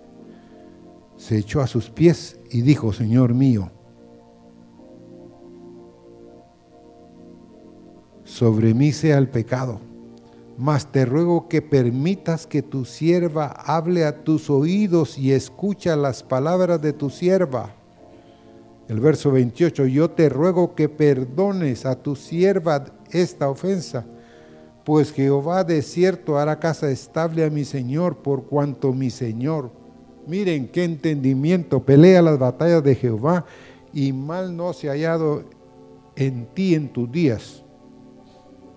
Se 1.18 1.38
echó 1.38 1.62
a 1.62 1.68
sus 1.68 1.90
pies 1.90 2.40
y 2.50 2.62
dijo, 2.62 2.92
Señor 2.92 3.34
mío, 3.34 3.70
sobre 8.36 8.74
mí 8.74 8.92
sea 8.92 9.18
el 9.18 9.30
pecado, 9.30 9.80
mas 10.58 10.92
te 10.92 11.06
ruego 11.06 11.48
que 11.48 11.62
permitas 11.62 12.46
que 12.46 12.62
tu 12.62 12.84
sierva 12.84 13.48
hable 13.48 14.04
a 14.04 14.26
tus 14.26 14.50
oídos 14.50 15.18
y 15.18 15.32
escucha 15.32 15.96
las 15.96 16.22
palabras 16.22 16.82
de 16.82 16.92
tu 16.92 17.10
sierva. 17.10 17.74
El 18.90 19.00
verso 19.00 19.32
28, 19.32 19.86
yo 19.86 20.10
te 20.10 20.28
ruego 20.28 20.76
que 20.76 20.90
perdones 20.90 21.86
a 21.86 21.96
tu 21.96 22.18
sierva 22.18 22.84
esta 23.10 23.50
ofensa, 23.50 24.06
pues 24.84 25.14
Jehová 25.14 25.64
de 25.64 25.82
cierto 25.82 26.38
hará 26.38 26.60
casa 26.60 26.92
estable 26.92 27.46
a 27.46 27.50
mi 27.50 27.64
Señor 27.64 28.18
por 28.18 28.48
cuanto 28.48 28.92
mi 28.92 29.12
Señor, 29.12 29.72
miren 30.28 30.68
qué 30.68 30.84
entendimiento, 30.84 31.86
pelea 31.86 32.22
las 32.22 32.38
batallas 32.38 32.84
de 32.84 32.96
Jehová 32.96 33.46
y 33.94 34.12
mal 34.12 34.58
no 34.58 34.74
se 34.74 34.90
ha 34.90 34.92
hallado 34.92 35.46
en 36.18 36.48
ti 36.48 36.76
en 36.76 36.92
tus 36.92 37.10
días. 37.10 37.65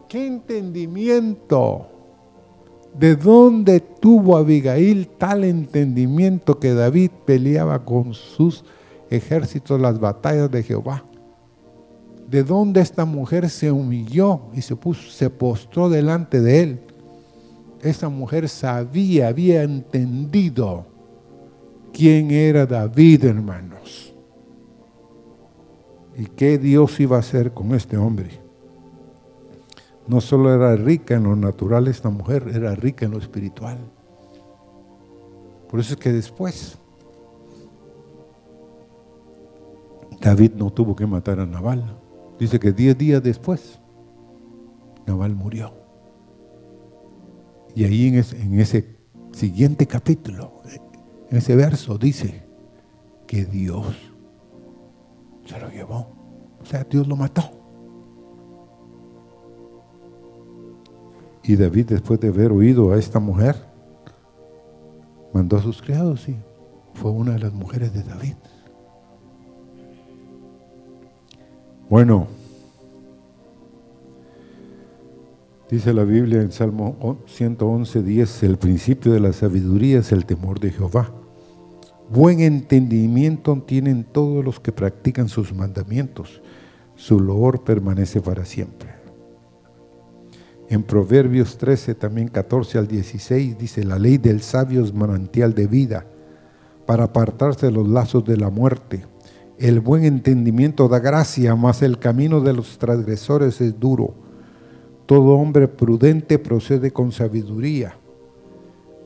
¿Qué 0.09 0.27
entendimiento? 0.27 1.89
¿De 2.99 3.15
dónde 3.15 3.81
tuvo 3.81 4.37
Abigail 4.37 5.09
tal 5.19 5.45
entendimiento 5.45 6.59
que 6.59 6.73
David 6.73 7.11
peleaba 7.27 7.85
con 7.85 8.15
sus 8.15 8.65
ejércitos 9.11 9.81
las 9.81 9.99
batallas 9.99 10.51
de 10.51 10.63
Jehová. 10.63 11.05
De 12.29 12.43
dónde 12.43 12.81
esta 12.81 13.05
mujer 13.05 13.49
se 13.49 13.73
humilló 13.73 14.43
y 14.53 14.63
se 14.63 14.77
puso, 14.77 15.11
se 15.11 15.31
postró 15.31 15.89
delante 15.89 16.41
de 16.41 16.63
él. 16.63 16.81
esa 17.81 18.09
mujer 18.09 18.49
sabía, 18.49 19.29
había 19.29 19.63
entendido 19.63 20.85
quién 21.93 22.31
era 22.33 22.67
David, 22.67 23.25
hermanos. 23.25 24.13
Y 26.17 26.27
qué 26.27 26.59
Dios 26.59 26.99
iba 26.99 27.17
a 27.17 27.21
hacer 27.21 27.53
con 27.53 27.73
este 27.75 27.97
hombre. 27.97 28.48
No 30.09 30.23
solo 30.23 30.55
era 30.55 30.75
rica 30.75 31.17
en 31.17 31.25
lo 31.25 31.37
natural 31.37 31.87
esta 31.87 32.09
mujer, 32.09 32.51
era 32.53 32.75
rica 32.75 33.05
en 33.05 33.13
lo 33.13 33.19
espiritual. 33.19 33.79
Por 35.69 35.81
eso 35.81 35.95
es 35.95 36.01
que 36.01 36.13
después 36.13 36.79
David 40.21 40.53
no 40.55 40.71
tuvo 40.71 40.97
que 40.97 41.07
matar 41.07 41.41
a 41.41 41.47
Naval. 41.47 41.99
Dice 42.39 42.59
que 42.59 42.73
diez 42.73 42.97
días 42.97 43.23
después, 43.23 43.79
Naval 45.07 45.35
murió. 45.35 45.73
Y 47.75 47.85
ahí 47.85 48.09
en 48.09 48.59
ese, 48.61 48.97
siguiente 49.33 49.87
capítulo, 49.87 50.63
en 51.31 51.37
ese 51.37 51.55
verso, 51.55 51.99
dice 51.99 52.45
que 53.27 53.45
Dios 53.45 53.95
se 55.45 55.61
lo 55.61 55.71
llevó. 55.71 56.17
O 56.61 56.65
sea, 56.65 56.85
Dios 56.85 57.07
lo 57.07 57.15
mató. 57.15 57.58
Y 61.49 61.57
David, 61.57 61.87
después 61.87 62.21
de 62.21 62.29
haber 62.29 62.53
oído 62.53 62.93
a 62.93 62.99
esta 62.99 63.19
mujer, 63.21 63.57
mandó 65.33 65.57
a 65.57 65.63
sus 65.63 65.81
criados 65.81 66.29
y 66.29 66.37
fue 66.93 67.11
una 67.11 67.33
de 67.33 67.39
las 67.39 67.55
mujeres 67.55 67.95
de 67.95 68.03
David. 68.03 68.35
Bueno, 71.89 72.27
dice 75.71 75.95
la 75.95 76.05
Biblia 76.05 76.43
en 76.43 76.53
Salmo 76.53 77.17
111, 77.25 78.03
10, 78.03 78.43
el 78.43 78.59
principio 78.59 79.11
de 79.11 79.21
la 79.21 79.33
sabiduría 79.33 80.01
es 80.01 80.13
el 80.13 80.27
temor 80.27 80.61
de 80.61 80.71
Jehová. 80.71 81.11
Buen 82.11 82.41
entendimiento 82.41 83.57
tienen 83.67 84.05
todos 84.05 84.45
los 84.45 84.61
que 84.61 84.73
practican 84.73 85.31
sus 85.31 85.55
mandamientos. 85.55 86.43
Su 86.95 87.19
loor 87.19 87.65
permanece 87.65 88.21
para 88.21 88.45
siempre. 88.45 88.98
En 90.69 90.83
Proverbios 90.83 91.57
13, 91.57 91.95
también 91.95 92.29
14 92.29 92.79
al 92.79 92.87
16, 92.87 93.59
dice, 93.59 93.85
la 93.85 93.99
ley 93.99 94.19
del 94.19 94.43
sabio 94.43 94.85
es 94.85 94.93
manantial 94.93 95.55
de 95.55 95.67
vida 95.67 96.07
para 96.87 97.05
apartarse 97.05 97.67
de 97.67 97.73
los 97.73 97.89
lazos 97.89 98.25
de 98.25 98.37
la 98.37 98.51
muerte 98.51 99.05
el 99.59 99.81
buen 99.81 100.05
entendimiento 100.05 100.89
da 100.89 101.01
gracia, 101.01 101.57
mas 101.57 101.83
el 101.83 101.99
camino 101.99 102.41
de 102.41 102.53
los 102.53 102.79
transgresores 102.79 103.61
es 103.61 103.79
duro. 103.79 104.15
Todo 105.07 105.35
hombre 105.35 105.67
prudente 105.67 106.39
procede 106.39 106.93
con 106.93 107.11
sabiduría, 107.11 107.97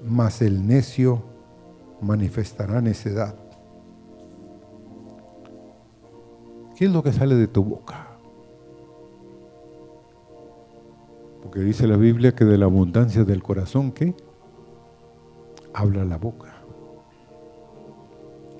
mas 0.07 0.43
el 0.43 0.67
necio 0.67 1.23
manifestará 2.03 2.83
necedad. 2.83 3.35
¿Qué 6.77 6.85
es 6.85 6.91
lo 6.91 7.03
que 7.03 7.13
sale 7.13 7.35
de 7.35 7.47
tu 7.47 7.65
boca? 7.65 8.12
Porque 11.43 11.61
dice 11.61 11.86
la 11.86 11.97
Biblia 11.97 12.34
que 12.34 12.45
de 12.45 12.57
la 12.57 12.66
abundancia 12.66 13.24
del 13.24 13.43
corazón, 13.43 13.90
¿qué? 13.90 14.14
Habla 15.74 16.05
la 16.05 16.16
boca. 16.16 16.55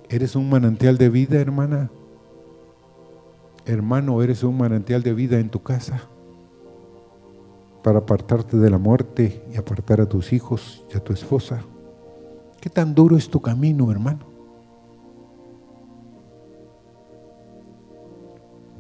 ¿Eres 0.09 0.37
un 0.37 0.51
manantial 0.51 0.99
de 0.99 1.09
vida, 1.09 1.41
hermana? 1.41 1.91
Hermano, 3.65 4.21
¿eres 4.23 4.43
un 4.43 4.59
manantial 4.59 5.03
de 5.03 5.15
vida 5.15 5.39
en 5.39 5.49
tu 5.49 5.63
casa? 5.63 6.03
Para 7.83 8.01
apartarte 8.01 8.57
de 8.57 8.69
la 8.69 8.79
muerte 8.79 9.45
y 9.53 9.57
apartar 9.57 10.01
a 10.01 10.07
tus 10.07 10.33
hijos 10.33 10.85
y 10.93 10.97
a 10.97 11.01
tu 11.01 11.13
esposa. 11.13 11.65
¿Qué 12.61 12.69
tan 12.69 12.95
duro 12.95 13.17
es 13.17 13.29
tu 13.29 13.41
camino, 13.41 13.91
hermano? 13.91 14.27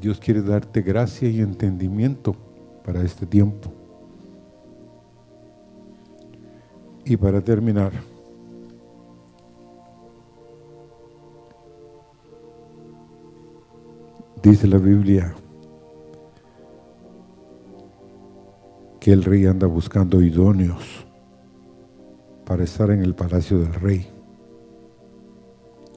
Dios 0.00 0.18
quiere 0.18 0.42
darte 0.42 0.82
gracia 0.82 1.28
y 1.28 1.40
entendimiento 1.40 2.34
para 2.84 3.02
este 3.02 3.24
tiempo. 3.24 3.72
Y 7.04 7.16
para 7.16 7.40
terminar, 7.40 7.92
Dice 14.42 14.66
la 14.66 14.78
Biblia 14.78 15.32
que 18.98 19.12
el 19.12 19.22
rey 19.22 19.46
anda 19.46 19.68
buscando 19.68 20.20
idóneos 20.20 21.06
para 22.44 22.64
estar 22.64 22.90
en 22.90 23.02
el 23.02 23.14
palacio 23.14 23.60
del 23.60 23.72
rey 23.72 24.08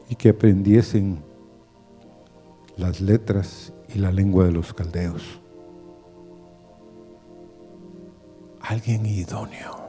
y 0.09 0.15
que 0.15 0.29
aprendiesen 0.29 1.23
las 2.77 3.01
letras 3.01 3.73
y 3.91 3.97
la 3.97 4.11
lengua 4.11 4.45
de 4.45 4.51
los 4.51 4.75
caldeos. 4.75 5.41
Alguien 8.61 9.07
idóneo, 9.07 9.84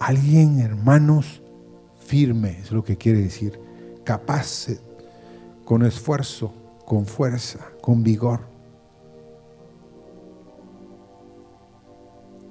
alguien 0.00 0.58
hermanos 0.58 1.42
firme, 2.00 2.58
es 2.58 2.72
lo 2.72 2.82
que 2.82 2.96
quiere 2.96 3.20
decir, 3.20 3.60
capaz, 4.02 4.66
con 5.64 5.84
esfuerzo, 5.84 6.52
con 6.84 7.06
fuerza, 7.06 7.60
con 7.80 8.02
vigor. 8.02 8.40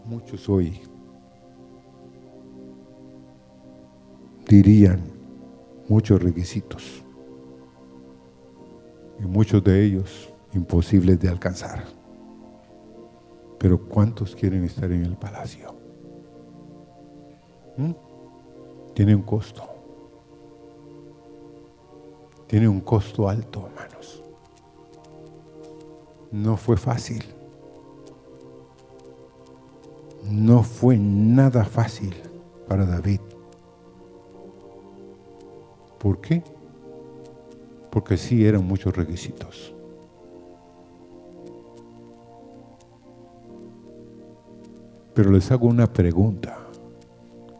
Muchos 0.06 0.47
hoy 0.47 0.80
dirían 4.47 5.02
muchos 5.88 6.22
requisitos 6.22 7.04
y 9.20 9.24
muchos 9.24 9.64
de 9.64 9.84
ellos 9.84 10.30
imposibles 10.54 11.20
de 11.20 11.30
alcanzar. 11.30 11.84
Pero 13.60 13.88
¿cuántos 13.88 14.36
quieren 14.36 14.64
estar 14.64 14.91
en 14.91 15.04
el 15.04 15.18
palacio? 15.18 15.78
¿Mm? 17.80 18.93
Tiene 18.93 19.15
un 19.15 19.23
costo. 19.23 19.63
Tiene 22.47 22.67
un 22.67 22.82
costo 22.82 23.27
alto, 23.27 23.65
hermanos 23.65 23.89
no 26.32 26.57
fue 26.57 26.77
fácil. 26.77 27.23
No 30.30 30.63
fue 30.63 30.97
nada 30.97 31.65
fácil 31.65 32.15
para 32.67 32.86
David. 32.86 33.21
¿Por 35.97 36.21
qué? 36.21 36.43
Porque 37.89 38.15
sí 38.15 38.45
eran 38.45 38.65
muchos 38.65 38.95
requisitos. 38.95 39.73
Pero 45.15 45.32
les 45.32 45.51
hago 45.51 45.67
una 45.67 45.91
pregunta, 45.91 46.59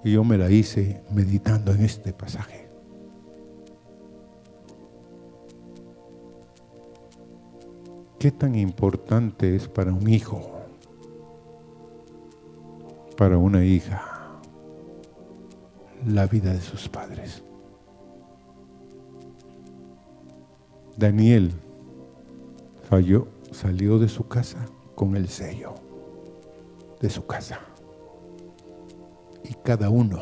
y 0.04 0.14
yo 0.14 0.24
me 0.24 0.38
la 0.38 0.50
hice 0.50 1.02
meditando 1.12 1.72
en 1.72 1.84
este 1.84 2.14
pasaje. 2.14 2.68
¿Qué 8.18 8.32
tan 8.32 8.56
importante 8.56 9.56
es 9.56 9.68
para 9.68 9.94
un 9.94 10.10
hijo, 10.10 10.52
para 13.18 13.38
una 13.38 13.64
hija, 13.64 14.40
la 16.06 16.26
vida 16.26 16.54
de 16.54 16.62
sus 16.62 16.90
padres? 16.90 17.42
Daniel 20.98 21.54
falló, 22.90 23.30
salió 23.52 24.00
de 24.00 24.10
su 24.10 24.28
casa 24.28 24.66
con 24.96 25.16
el 25.16 25.30
sello 25.30 25.76
de 27.00 27.10
su 27.10 27.26
casa. 27.26 27.69
Y 29.50 29.56
cada 29.56 29.90
uno 29.90 30.22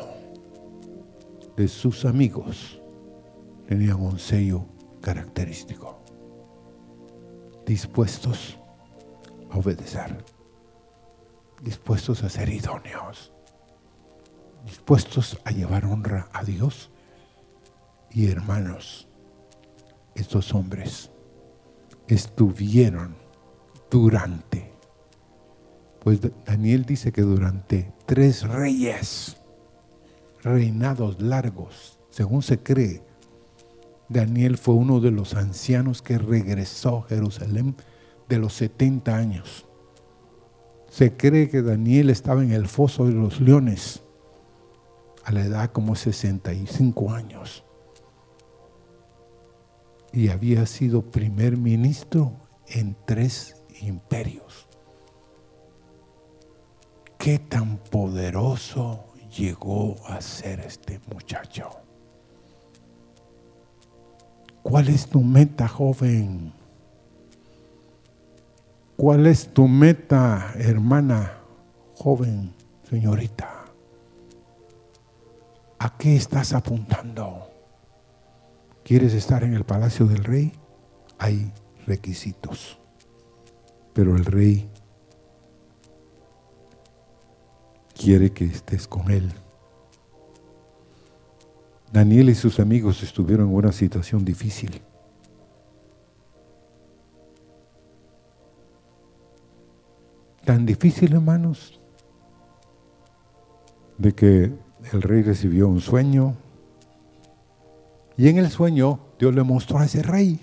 de 1.54 1.68
sus 1.68 2.06
amigos 2.06 2.80
tenía 3.66 3.94
un 3.94 4.18
sello 4.18 4.64
característico. 5.02 6.02
Dispuestos 7.66 8.56
a 9.50 9.58
obedecer, 9.58 10.24
dispuestos 11.62 12.24
a 12.24 12.30
ser 12.30 12.48
idóneos, 12.48 13.34
dispuestos 14.64 15.38
a 15.44 15.50
llevar 15.50 15.84
honra 15.84 16.30
a 16.32 16.42
Dios. 16.42 16.90
Y 18.10 18.30
hermanos, 18.30 19.08
estos 20.14 20.54
hombres 20.54 21.10
estuvieron 22.06 23.14
durante, 23.90 24.72
pues 26.02 26.20
Daniel 26.46 26.84
dice 26.84 27.12
que 27.12 27.22
durante 27.22 27.92
tres 28.06 28.42
reyes, 28.42 29.36
reinados 30.42 31.20
largos, 31.20 31.98
según 32.10 32.42
se 32.42 32.58
cree, 32.58 33.02
Daniel 34.08 34.56
fue 34.56 34.74
uno 34.74 35.00
de 35.00 35.10
los 35.10 35.34
ancianos 35.34 36.00
que 36.00 36.18
regresó 36.18 36.98
a 36.98 37.08
Jerusalén 37.08 37.76
de 38.28 38.38
los 38.38 38.54
70 38.54 39.14
años. 39.14 39.66
Se 40.88 41.16
cree 41.16 41.50
que 41.50 41.62
Daniel 41.62 42.08
estaba 42.08 42.42
en 42.42 42.52
el 42.52 42.66
foso 42.66 43.06
de 43.06 43.12
los 43.12 43.40
leones 43.40 44.02
a 45.24 45.32
la 45.32 45.44
edad 45.44 45.72
como 45.72 45.94
65 45.94 47.12
años 47.12 47.64
y 50.12 50.28
había 50.28 50.64
sido 50.66 51.02
primer 51.02 51.56
ministro 51.56 52.32
en 52.66 52.96
tres 53.06 53.62
imperios. 53.80 54.67
¿Qué 57.18 57.40
tan 57.40 57.78
poderoso 57.78 59.06
llegó 59.36 59.96
a 60.06 60.20
ser 60.20 60.60
este 60.60 61.00
muchacho? 61.12 61.68
¿Cuál 64.62 64.88
es 64.88 65.08
tu 65.08 65.20
meta, 65.20 65.66
joven? 65.66 66.52
¿Cuál 68.96 69.26
es 69.26 69.52
tu 69.52 69.66
meta, 69.66 70.52
hermana, 70.56 71.40
joven, 71.96 72.54
señorita? 72.88 73.64
¿A 75.80 75.98
qué 75.98 76.14
estás 76.14 76.52
apuntando? 76.52 77.50
¿Quieres 78.84 79.12
estar 79.14 79.42
en 79.42 79.54
el 79.54 79.64
palacio 79.64 80.06
del 80.06 80.22
rey? 80.22 80.52
Hay 81.18 81.52
requisitos. 81.84 82.78
Pero 83.92 84.16
el 84.16 84.24
rey 84.24 84.70
quiere 87.98 88.30
que 88.30 88.44
estés 88.44 88.86
con 88.86 89.10
él. 89.10 89.30
Daniel 91.92 92.30
y 92.30 92.34
sus 92.34 92.60
amigos 92.60 93.02
estuvieron 93.02 93.48
en 93.48 93.54
una 93.54 93.72
situación 93.72 94.24
difícil. 94.24 94.80
Tan 100.44 100.64
difícil, 100.64 101.12
hermanos, 101.12 101.78
de 103.98 104.14
que 104.14 104.52
el 104.92 105.02
rey 105.02 105.22
recibió 105.22 105.68
un 105.68 105.80
sueño, 105.80 106.36
y 108.16 108.28
en 108.28 108.38
el 108.38 108.48
sueño 108.50 109.00
Dios 109.18 109.34
le 109.34 109.42
mostró 109.42 109.78
a 109.78 109.84
ese 109.84 110.02
rey 110.02 110.40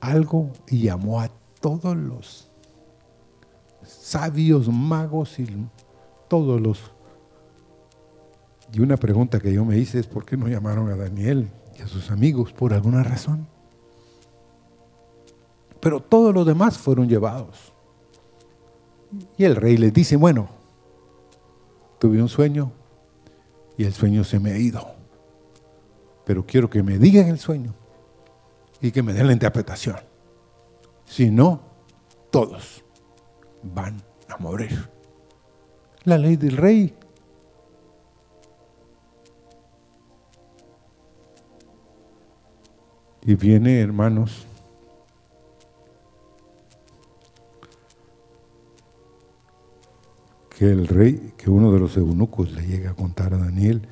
algo 0.00 0.52
y 0.68 0.82
llamó 0.82 1.20
a 1.20 1.28
todos 1.60 1.96
los 1.96 2.47
sabios, 4.08 4.68
magos 4.68 5.38
y 5.38 5.46
todos 6.28 6.60
los... 6.60 6.92
Y 8.72 8.80
una 8.80 8.96
pregunta 8.96 9.40
que 9.40 9.52
yo 9.52 9.64
me 9.64 9.78
hice 9.78 9.98
es 9.98 10.06
por 10.06 10.24
qué 10.24 10.36
no 10.36 10.48
llamaron 10.48 10.90
a 10.90 10.96
Daniel 10.96 11.50
y 11.78 11.82
a 11.82 11.86
sus 11.86 12.10
amigos 12.10 12.52
por 12.52 12.74
alguna 12.74 13.02
razón. 13.02 13.46
Pero 15.80 16.00
todos 16.00 16.34
los 16.34 16.46
demás 16.46 16.76
fueron 16.76 17.08
llevados. 17.08 17.72
Y 19.38 19.44
el 19.44 19.56
rey 19.56 19.76
les 19.78 19.92
dice, 19.92 20.16
bueno, 20.16 20.48
tuve 21.98 22.20
un 22.20 22.28
sueño 22.28 22.72
y 23.78 23.84
el 23.84 23.94
sueño 23.94 24.22
se 24.24 24.38
me 24.38 24.52
ha 24.52 24.58
ido 24.58 24.98
pero 26.28 26.44
quiero 26.44 26.68
que 26.68 26.82
me 26.82 26.98
digan 26.98 27.28
el 27.28 27.38
sueño 27.38 27.72
y 28.82 28.90
que 28.90 29.02
me 29.02 29.14
den 29.14 29.28
la 29.28 29.32
interpretación. 29.32 29.96
Si 31.06 31.30
no, 31.30 31.62
todos 32.30 32.84
van 33.62 34.02
a 34.28 34.36
morir. 34.38 34.88
La 36.04 36.18
ley 36.18 36.36
del 36.36 36.56
rey. 36.56 36.94
Y 43.22 43.34
viene, 43.34 43.80
hermanos, 43.80 44.46
que 50.56 50.70
el 50.70 50.88
rey, 50.88 51.34
que 51.36 51.50
uno 51.50 51.70
de 51.70 51.78
los 51.78 51.96
eunucos 51.96 52.50
le 52.52 52.66
llega 52.66 52.92
a 52.92 52.94
contar 52.94 53.34
a 53.34 53.38
Daniel, 53.38 53.86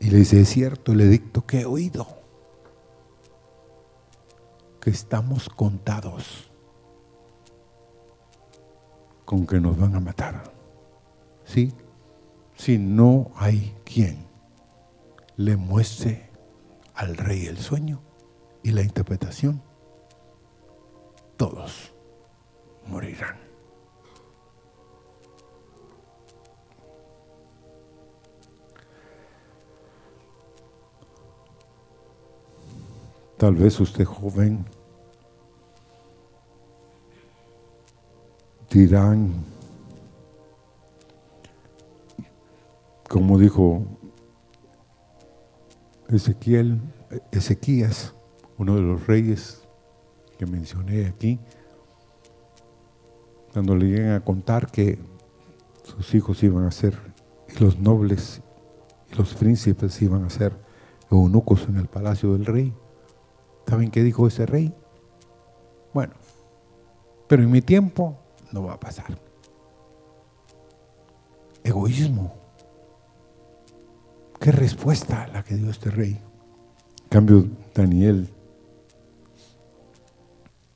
y 0.00 0.10
le 0.10 0.18
dice, 0.18 0.40
es 0.40 0.48
cierto 0.48 0.92
el 0.92 1.02
edicto 1.02 1.46
que 1.46 1.60
he 1.60 1.66
oído, 1.66 2.06
que 4.80 4.90
estamos 4.90 5.48
contados 5.48 6.49
con 9.30 9.46
que 9.46 9.60
nos 9.60 9.78
van 9.78 9.94
a 9.94 10.00
matar. 10.00 10.42
¿Sí? 11.44 11.72
Si 12.56 12.78
no 12.78 13.30
hay 13.36 13.76
quien 13.84 14.26
le 15.36 15.56
muestre 15.56 16.30
al 16.94 17.16
rey 17.16 17.46
el 17.46 17.56
sueño 17.56 18.00
y 18.64 18.72
la 18.72 18.82
interpretación, 18.82 19.62
todos 21.36 21.92
morirán. 22.88 23.36
Tal 33.36 33.54
vez 33.54 33.78
usted 33.78 34.04
joven 34.04 34.66
dirán, 38.70 39.32
como 43.08 43.38
dijo 43.38 43.82
Ezequiel, 46.08 46.80
Ezequías, 47.32 48.14
uno 48.58 48.76
de 48.76 48.82
los 48.82 49.06
reyes 49.06 49.62
que 50.38 50.46
mencioné 50.46 51.06
aquí, 51.06 51.40
cuando 53.52 53.74
le 53.74 53.86
llegan 53.86 54.12
a 54.12 54.24
contar 54.24 54.70
que 54.70 54.98
sus 55.82 56.14
hijos 56.14 56.40
iban 56.44 56.64
a 56.64 56.70
ser, 56.70 56.96
y 57.48 57.62
los 57.62 57.80
nobles 57.80 58.40
y 59.10 59.16
los 59.16 59.34
príncipes 59.34 60.00
iban 60.00 60.24
a 60.24 60.30
ser 60.30 60.54
eunucos 61.10 61.66
en 61.68 61.76
el 61.76 61.88
palacio 61.88 62.34
del 62.34 62.46
rey. 62.46 62.72
¿Saben 63.66 63.90
qué 63.90 64.04
dijo 64.04 64.28
ese 64.28 64.46
rey? 64.46 64.72
Bueno, 65.92 66.14
pero 67.26 67.42
en 67.42 67.50
mi 67.50 67.62
tiempo 67.62 68.19
no 68.52 68.64
va 68.64 68.74
a 68.74 68.80
pasar. 68.80 69.18
Egoísmo. 71.62 72.32
¿Qué 74.40 74.52
respuesta 74.52 75.28
la 75.28 75.42
que 75.42 75.56
dio 75.56 75.70
este 75.70 75.90
rey? 75.90 76.20
En 77.02 77.08
cambio, 77.08 77.46
Daniel 77.74 78.30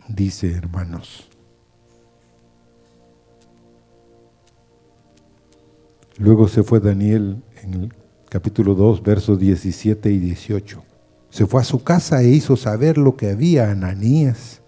dice, 0.08 0.52
hermanos, 0.52 1.30
luego 6.18 6.46
se 6.48 6.62
fue 6.62 6.80
Daniel 6.80 7.42
en 7.62 7.74
el 7.74 7.94
capítulo 8.28 8.74
2, 8.74 9.02
versos 9.02 9.38
17 9.38 10.10
y 10.10 10.18
18 10.18 10.82
se 11.34 11.48
fue 11.48 11.60
a 11.60 11.64
su 11.64 11.82
casa 11.82 12.22
e 12.22 12.28
hizo 12.28 12.56
saber 12.56 12.96
lo 12.96 13.16
que 13.16 13.30
había 13.30 13.68
Ananías, 13.68 14.62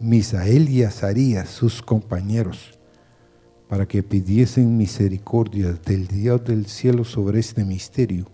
Misael 0.00 0.68
y 0.68 0.82
Azarías, 0.82 1.48
sus 1.48 1.80
compañeros, 1.82 2.78
para 3.68 3.86
que 3.86 4.02
pidiesen 4.02 4.76
misericordia 4.76 5.72
del 5.72 6.06
Dios 6.06 6.44
del 6.44 6.66
cielo 6.66 7.04
sobre 7.04 7.40
este 7.40 7.64
misterio, 7.64 8.26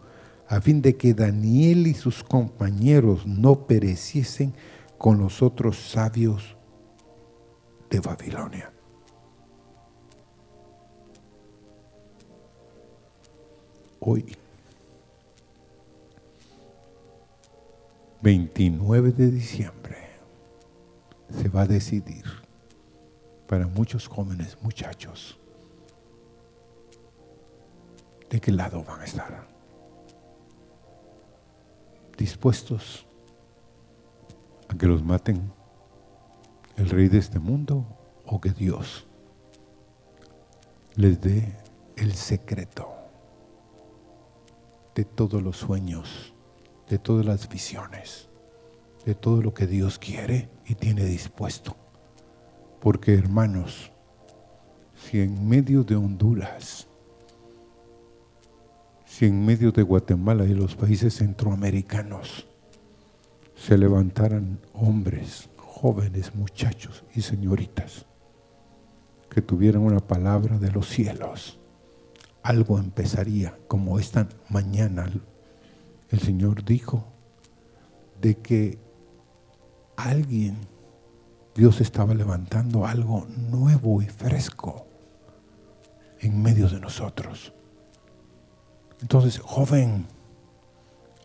a 0.48 0.60
fin 0.60 0.82
de 0.82 0.96
que 0.96 1.14
Daniel 1.14 1.86
y 1.86 1.94
sus 1.94 2.24
compañeros 2.24 3.26
no 3.26 3.66
pereciesen 3.66 4.52
con 4.98 5.18
los 5.18 5.42
otros 5.42 5.78
sabios 5.78 6.56
de 7.88 8.00
Babilonia. 8.00 8.72
Hoy 14.00 14.36
29 18.22 19.12
de 19.12 19.30
diciembre 19.30 20.09
se 21.32 21.48
va 21.48 21.62
a 21.62 21.66
decidir 21.66 22.24
para 23.46 23.66
muchos 23.66 24.06
jóvenes 24.06 24.56
muchachos 24.62 25.38
de 28.28 28.40
qué 28.40 28.52
lado 28.52 28.84
van 28.84 29.00
a 29.00 29.04
estar. 29.04 29.48
Dispuestos 32.16 33.06
a 34.68 34.76
que 34.76 34.86
los 34.86 35.02
maten 35.02 35.52
el 36.76 36.88
rey 36.88 37.08
de 37.08 37.18
este 37.18 37.38
mundo 37.38 37.84
o 38.24 38.40
que 38.40 38.50
Dios 38.50 39.06
les 40.94 41.20
dé 41.20 41.56
el 41.96 42.14
secreto 42.14 42.88
de 44.94 45.04
todos 45.04 45.42
los 45.42 45.56
sueños 45.56 46.34
de 46.90 46.98
todas 46.98 47.24
las 47.24 47.48
visiones, 47.48 48.28
de 49.04 49.14
todo 49.14 49.42
lo 49.42 49.54
que 49.54 49.66
Dios 49.66 49.98
quiere 49.98 50.48
y 50.66 50.74
tiene 50.74 51.04
dispuesto. 51.04 51.76
Porque 52.80 53.14
hermanos, 53.14 53.92
si 54.96 55.20
en 55.20 55.48
medio 55.48 55.84
de 55.84 55.96
Honduras, 55.96 56.86
si 59.04 59.26
en 59.26 59.44
medio 59.44 59.72
de 59.72 59.82
Guatemala 59.82 60.44
y 60.44 60.54
los 60.54 60.76
países 60.76 61.16
centroamericanos 61.16 62.46
se 63.56 63.76
levantaran 63.76 64.58
hombres, 64.72 65.50
jóvenes, 65.56 66.34
muchachos 66.34 67.04
y 67.14 67.22
señoritas 67.22 68.06
que 69.30 69.42
tuvieran 69.42 69.82
una 69.82 70.00
palabra 70.00 70.58
de 70.58 70.70
los 70.72 70.88
cielos. 70.88 71.58
Algo 72.42 72.78
empezaría, 72.78 73.56
como 73.68 73.98
esta 73.98 74.28
mañana 74.48 75.10
el 76.10 76.18
Señor 76.18 76.64
dijo, 76.64 77.04
de 78.20 78.36
que 78.36 78.78
alguien, 80.04 80.58
Dios 81.54 81.80
estaba 81.80 82.14
levantando 82.14 82.86
algo 82.86 83.26
nuevo 83.26 84.02
y 84.02 84.06
fresco 84.06 84.86
en 86.20 86.42
medio 86.42 86.68
de 86.68 86.80
nosotros. 86.80 87.52
Entonces, 89.00 89.38
joven, 89.38 90.06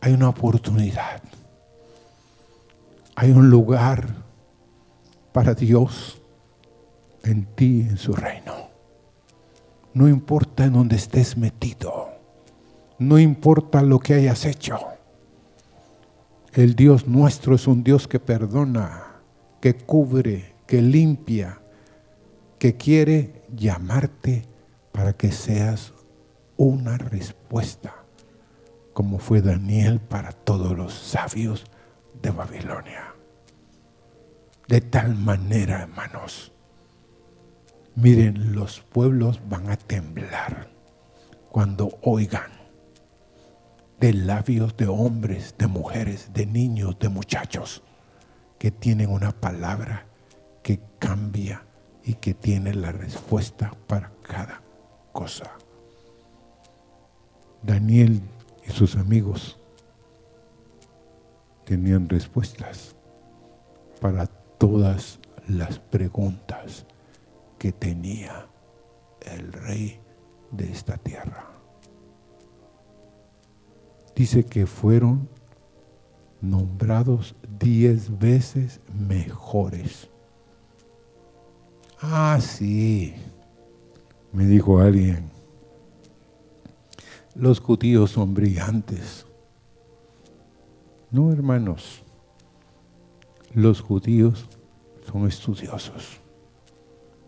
hay 0.02 0.14
una 0.14 0.30
oportunidad. 0.30 1.22
Hay 3.16 3.32
un 3.32 3.50
lugar 3.50 4.08
para 5.32 5.54
Dios 5.54 6.22
en 7.24 7.46
ti, 7.56 7.82
en 7.82 7.98
su 7.98 8.14
reino. 8.14 8.70
No 9.94 10.08
importa 10.08 10.66
en 10.66 10.74
dónde 10.74 10.96
estés 10.96 11.38
metido. 11.38 12.10
No 13.00 13.20
importa 13.20 13.82
lo 13.82 14.00
que 14.00 14.14
hayas 14.14 14.46
hecho. 14.46 14.95
El 16.56 16.78
Dios 16.78 17.06
nuestro 17.06 17.54
es 17.56 17.68
un 17.68 17.84
Dios 17.84 18.08
que 18.08 18.18
perdona, 18.18 19.18
que 19.60 19.76
cubre, 19.76 20.56
que 20.66 20.82
limpia, 20.82 21.60
que 22.58 22.78
quiere 22.78 23.44
llamarte 23.54 24.46
para 24.94 25.12
que 25.12 25.34
seas 25.34 25.92
una 26.56 26.98
respuesta, 26.98 28.06
como 28.94 29.20
fue 29.20 29.42
Daniel 29.42 30.00
para 30.00 30.32
todos 30.32 30.78
los 30.78 30.94
sabios 30.94 31.66
de 32.22 32.32
Babilonia. 32.32 33.14
De 34.70 34.80
tal 34.80 35.14
manera, 35.14 35.82
hermanos, 35.82 36.54
miren, 37.96 38.56
los 38.56 38.80
pueblos 38.80 39.42
van 39.50 39.70
a 39.70 39.76
temblar 39.76 40.70
cuando 41.52 42.00
oigan 42.02 42.55
de 44.00 44.14
labios 44.14 44.76
de 44.78 44.88
hombres, 44.88 45.56
de 45.58 45.68
mujeres, 45.68 46.32
de 46.34 46.46
niños, 46.46 47.00
de 47.00 47.10
muchachos, 47.10 47.82
que 48.60 48.72
tienen 48.72 49.10
una 49.10 49.32
palabra 49.32 50.06
que 50.64 50.80
cambia 51.00 51.64
y 52.04 52.16
que 52.16 52.34
tiene 52.34 52.74
la 52.74 52.92
respuesta 52.92 53.72
para 53.88 54.12
cada 54.22 54.62
cosa. 55.12 55.52
Daniel 57.64 58.22
y 58.68 58.72
sus 58.72 58.96
amigos 58.96 59.58
tenían 61.66 62.10
respuestas 62.10 62.96
para 64.00 64.28
todas 64.28 65.20
las 65.48 65.80
preguntas 65.80 66.86
que 67.58 67.72
tenía 67.72 68.48
el 69.22 69.52
rey 69.52 70.00
de 70.52 70.72
esta 70.72 70.98
tierra. 70.98 71.55
Dice 74.16 74.46
que 74.46 74.66
fueron 74.66 75.28
nombrados 76.42 77.36
diez 77.60 78.18
veces 78.18 78.80
mejores. 78.94 80.10
Ah, 82.02 82.40
sí, 82.42 83.16
me 84.32 84.46
dijo 84.46 84.80
alguien, 84.80 85.30
los 87.34 87.60
judíos 87.60 88.12
son 88.12 88.34
brillantes. 88.34 89.26
No, 91.12 91.32
hermanos, 91.32 92.04
los 93.54 93.82
judíos 93.82 94.48
son 95.10 95.28
estudiosos. 95.28 96.20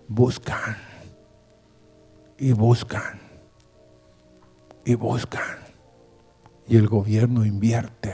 Buscan 0.07 0.77
y 2.37 2.51
buscan 2.53 3.19
y 4.85 4.95
buscan. 4.95 5.66
Y 6.67 6.77
el 6.77 6.87
gobierno 6.87 7.45
invierte 7.45 8.13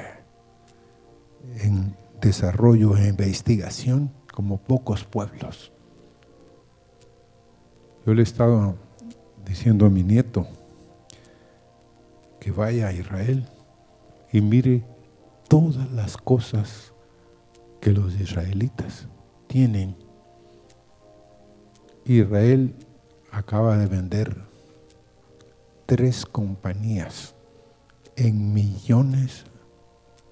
en 1.59 1.95
desarrollo 2.21 2.95
e 2.97 3.07
investigación 3.07 4.11
como 4.31 4.57
pocos 4.57 5.03
pueblos. 5.03 5.71
Yo 8.05 8.13
le 8.13 8.21
he 8.21 8.23
estado 8.23 8.75
diciendo 9.45 9.85
a 9.85 9.89
mi 9.89 10.03
nieto, 10.03 10.47
que 12.43 12.51
vaya 12.51 12.87
a 12.87 12.93
Israel 12.93 13.47
y 14.33 14.41
mire 14.41 14.83
todas 15.47 15.89
las 15.93 16.17
cosas 16.17 16.91
que 17.79 17.91
los 17.91 18.19
israelitas 18.19 19.07
tienen. 19.47 19.95
Israel 22.03 22.75
acaba 23.31 23.77
de 23.77 23.87
vender 23.87 24.35
tres 25.85 26.25
compañías 26.25 27.33
en 28.15 28.53
millones 28.53 29.45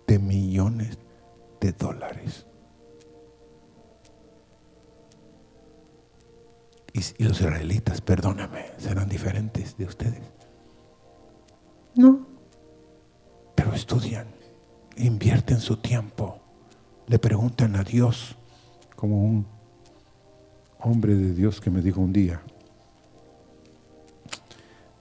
de 0.08 0.20
millones 0.20 0.98
de 1.60 1.72
dólares. 1.72 2.46
Y, 6.94 7.24
los 7.24 7.40
israelitas, 7.40 8.02
perdóname, 8.02 8.66
serán 8.78 9.08
diferentes 9.08 9.78
de 9.78 9.86
ustedes. 9.86 10.24
No. 11.96 12.28
Pero 13.56 13.74
estudian, 13.74 14.28
invierten 14.98 15.60
su 15.60 15.78
tiempo, 15.78 16.40
le 17.08 17.18
preguntan 17.18 17.76
a 17.76 17.84
Dios, 17.84 18.36
como 18.96 19.24
un 19.24 19.48
hombre 20.80 21.16
de 21.16 21.34
Dios 21.34 21.62
que 21.62 21.70
me 21.70 21.82
dijo 21.82 22.02
un 22.02 22.12
día, 22.12 22.42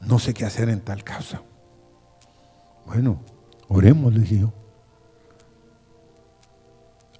no 0.01 0.18
sé 0.18 0.33
qué 0.33 0.45
hacer 0.45 0.68
en 0.68 0.81
tal 0.81 1.03
causa. 1.03 1.43
Bueno, 2.87 3.20
oremos, 3.68 4.12
le 4.12 4.20
dije 4.20 4.39
yo. 4.41 4.53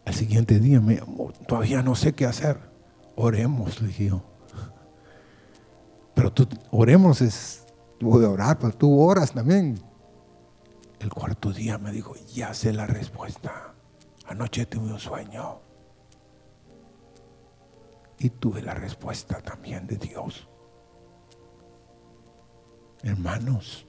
Al 0.04 0.14
siguiente 0.14 0.58
día, 0.58 0.80
me, 0.80 1.00
todavía 1.46 1.82
no 1.82 1.94
sé 1.94 2.14
qué 2.14 2.26
hacer. 2.26 2.58
Oremos, 3.16 3.80
le 3.80 3.88
dije 3.88 4.06
yo. 4.06 4.22
Pero 6.14 6.32
tú, 6.32 6.48
oremos 6.70 7.20
es 7.20 7.61
voy 8.00 8.24
a 8.24 8.30
orar, 8.30 8.58
pero 8.58 8.72
tú 8.72 9.00
oras 9.00 9.32
también. 9.32 9.80
El 10.98 11.11
cuarto 11.11 11.52
día 11.52 11.78
me 11.78 11.92
dijo, 11.92 12.14
ya 12.34 12.52
sé 12.52 12.72
la 12.72 12.86
respuesta. 12.86 13.74
Anoche 14.26 14.66
tuve 14.66 14.92
un 14.92 14.98
sueño. 14.98 15.61
Y 18.18 18.28
tuve 18.30 18.61
la 18.62 18.74
respuesta 18.74 19.40
también 19.40 19.86
de 19.86 19.96
Dios. 19.96 20.46
Hermanos, 23.02 23.86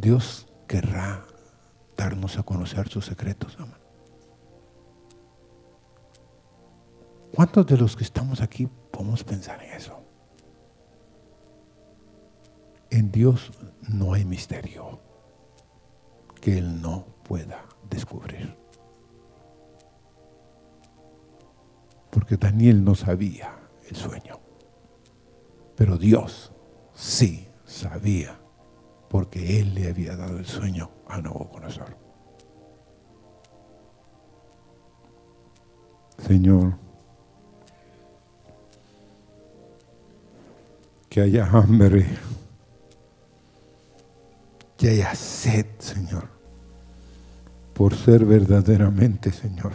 Dios 0.00 0.46
querrá 0.66 1.26
darnos 1.96 2.38
a 2.38 2.42
conocer 2.42 2.88
sus 2.88 3.04
secretos, 3.06 3.56
¿Cuántos 7.34 7.64
de 7.66 7.76
los 7.76 7.96
que 7.96 8.02
estamos 8.02 8.40
aquí 8.40 8.68
podemos 8.90 9.22
pensar 9.22 9.62
en 9.62 9.72
eso? 9.72 10.02
En 12.90 13.12
Dios 13.12 13.52
no 13.88 14.14
hay 14.14 14.24
misterio 14.24 14.98
que 16.40 16.58
Él 16.58 16.82
no 16.82 17.06
pueda 17.22 17.64
descubrir. 17.88 18.56
Porque 22.10 22.36
Daniel 22.36 22.82
no 22.82 22.96
sabía 22.96 23.56
el 23.88 23.94
sueño. 23.94 24.40
Pero 25.76 25.96
Dios 25.96 26.52
sí 26.92 27.48
sabía 27.64 28.39
porque 29.10 29.58
Él 29.58 29.74
le 29.74 29.88
había 29.88 30.14
dado 30.14 30.38
el 30.38 30.46
sueño 30.46 30.88
a 31.08 31.20
Nabucodonosor. 31.20 31.96
Señor, 36.16 36.74
que 41.08 41.22
haya 41.22 41.44
hambre 41.44 42.06
que 44.76 44.90
haya 44.90 45.12
sed, 45.14 45.66
Señor, 45.80 46.28
por 47.74 47.94
ser 47.96 48.24
verdaderamente, 48.24 49.32
Señor, 49.32 49.72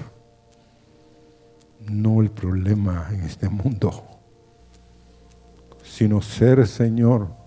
no 1.89 2.21
el 2.21 2.31
problema 2.31 3.09
en 3.11 3.23
este 3.23 3.49
mundo, 3.49 4.03
sino 5.83 6.21
ser, 6.21 6.65
Señor, 6.65 7.44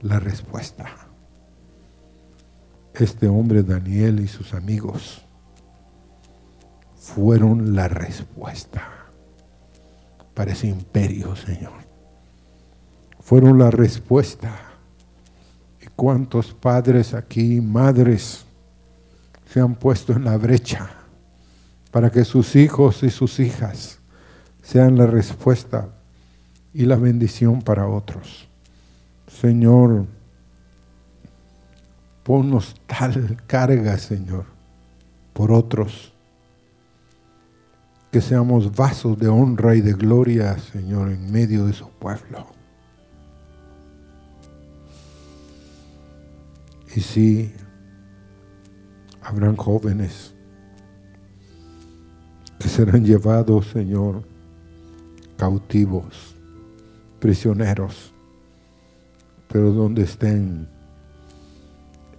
la 0.00 0.18
respuesta. 0.18 0.86
Este 2.94 3.28
hombre 3.28 3.62
Daniel 3.62 4.20
y 4.20 4.28
sus 4.28 4.54
amigos 4.54 5.22
fueron 6.96 7.74
la 7.74 7.88
respuesta 7.88 8.88
para 10.34 10.52
ese 10.52 10.66
imperio, 10.66 11.36
Señor. 11.36 11.72
Fueron 13.20 13.58
la 13.58 13.70
respuesta 13.70 14.70
cuántos 16.00 16.54
padres 16.54 17.12
aquí, 17.12 17.60
madres, 17.60 18.46
se 19.52 19.60
han 19.60 19.74
puesto 19.74 20.14
en 20.14 20.24
la 20.24 20.38
brecha 20.38 20.88
para 21.90 22.08
que 22.08 22.24
sus 22.24 22.56
hijos 22.56 23.02
y 23.02 23.10
sus 23.10 23.38
hijas 23.38 23.98
sean 24.62 24.96
la 24.96 25.06
respuesta 25.06 25.90
y 26.72 26.86
la 26.86 26.96
bendición 26.96 27.60
para 27.60 27.86
otros. 27.86 28.49
Señor, 29.38 30.06
ponnos 32.24 32.74
tal 32.86 33.36
carga, 33.46 33.96
Señor, 33.96 34.44
por 35.32 35.52
otros. 35.52 36.12
Que 38.10 38.20
seamos 38.20 38.74
vasos 38.74 39.18
de 39.18 39.28
honra 39.28 39.76
y 39.76 39.80
de 39.80 39.92
gloria, 39.92 40.58
Señor, 40.58 41.10
en 41.12 41.30
medio 41.30 41.66
de 41.66 41.72
su 41.72 41.88
pueblo. 41.88 42.46
Y 46.94 47.00
sí, 47.00 47.54
habrán 49.22 49.56
jóvenes 49.56 50.34
que 52.58 52.68
serán 52.68 53.04
llevados, 53.04 53.68
Señor, 53.68 54.22
cautivos, 55.36 56.34
prisioneros, 57.20 58.12
pero 59.52 59.72
donde 59.72 60.02
estén, 60.02 60.68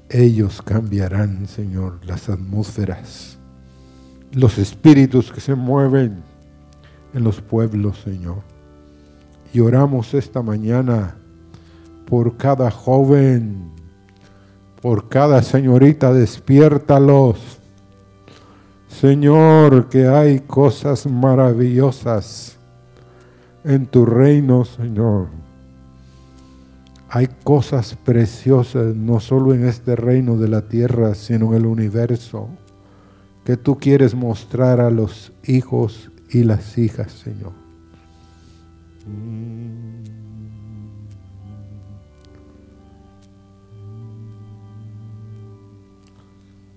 ellos 0.10 0.62
cambiarán, 0.62 1.48
Señor, 1.48 2.00
las 2.06 2.30
atmósferas, 2.30 3.38
los 4.34 4.58
espíritus 4.58 5.32
que 5.32 5.40
se 5.40 5.56
mueven 5.56 6.24
en 7.14 7.24
los 7.24 7.40
pueblos, 7.40 8.02
Señor. 8.04 8.40
Y 9.54 9.62
oramos 9.62 10.14
esta 10.14 10.42
mañana 10.42 11.16
por 12.06 12.36
cada 12.36 12.70
joven, 12.70 13.72
por 14.82 15.08
cada 15.08 15.42
señorita, 15.42 16.14
despiértalos. 16.14 17.60
Señor, 18.90 19.88
que 19.88 20.08
hay 20.08 20.42
cosas 20.42 21.06
maravillosas 21.06 22.58
en 23.64 23.86
tu 23.86 24.06
reino, 24.06 24.66
Señor. 24.66 25.41
Hay 27.14 27.28
cosas 27.44 27.98
preciosas, 28.06 28.96
no 28.96 29.20
solo 29.20 29.54
en 29.54 29.66
este 29.66 29.98
reino 29.98 30.38
de 30.38 30.48
la 30.48 30.70
tierra, 30.70 31.14
sino 31.14 31.48
en 31.48 31.56
el 31.56 31.66
universo, 31.66 32.48
que 33.44 33.58
tú 33.58 33.78
quieres 33.78 34.16
mostrar 34.16 34.80
a 34.80 34.90
los 34.90 35.34
hijos 35.44 36.10
y 36.30 36.46
las 36.46 36.78
hijas, 36.78 37.12
Señor. 37.12 37.52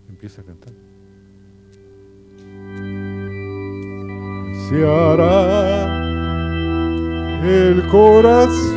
Empieza 0.08 0.42
a 0.42 0.44
cantar. 0.44 0.72
Se 4.68 4.84
hará 4.84 5.94
el 7.44 7.86
corazón 7.86 8.73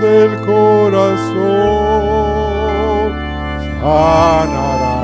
del 0.00 0.40
corazón 0.40 1.90
sanará 3.80 5.00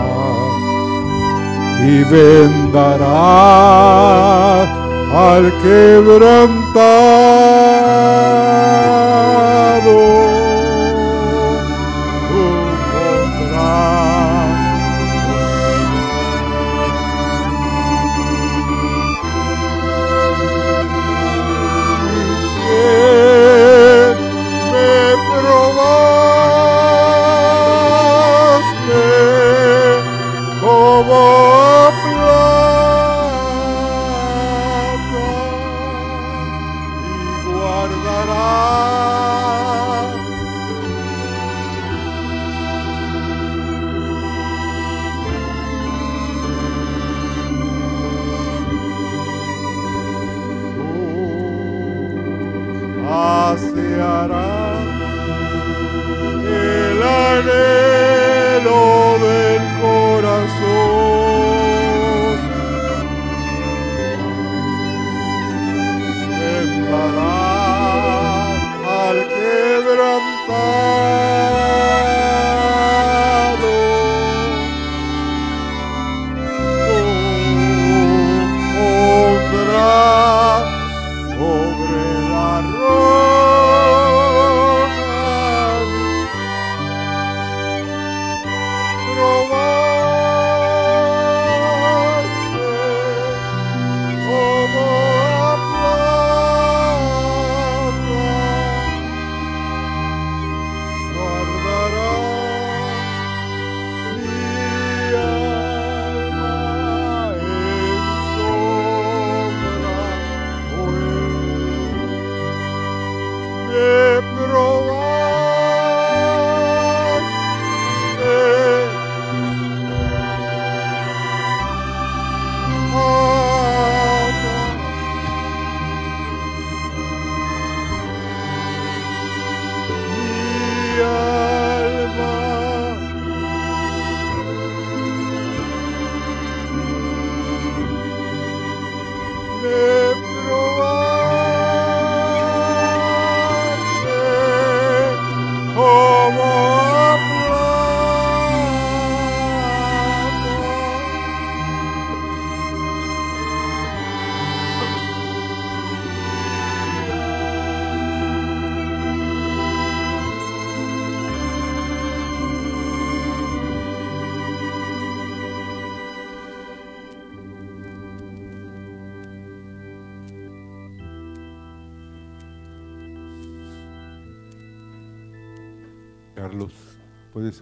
y 1.86 2.04
vendará 2.04 3.26
al 5.12 5.44
quebrantado. 5.62 6.86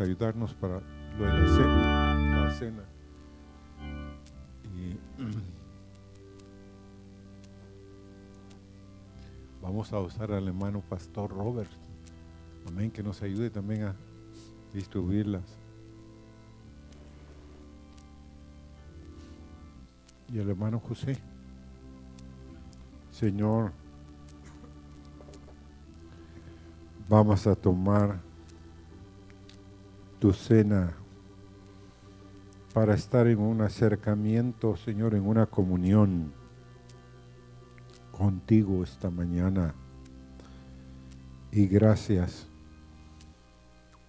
Ayudarnos 0.01 0.55
para 0.55 0.81
lo 1.18 1.25
de 1.25 1.33
la 1.33 2.51
cena. 2.53 2.85
Y 4.72 4.97
vamos 9.61 9.93
a 9.93 9.99
usar 9.99 10.31
al 10.31 10.47
hermano 10.47 10.81
Pastor 10.89 11.31
Robert. 11.31 11.70
Amén, 12.68 12.91
que 12.91 13.03
nos 13.03 13.20
ayude 13.22 13.51
también 13.51 13.83
a 13.83 13.97
distribuirlas. 14.72 15.43
Y 20.33 20.39
el 20.39 20.51
hermano 20.51 20.79
José. 20.79 21.18
Señor, 23.11 23.72
vamos 27.09 27.47
a 27.47 27.57
tomar 27.57 28.34
tu 30.25 30.33
cena 30.33 30.95
para 32.72 32.95
estar 32.95 33.27
en 33.27 33.39
un 33.41 33.61
acercamiento, 33.61 34.75
Señor, 34.75 35.14
en 35.14 35.27
una 35.27 35.45
comunión 35.45 36.33
contigo 38.11 38.83
esta 38.83 39.11
mañana. 39.11 39.75
Y 41.53 41.66
gracias 41.66 42.47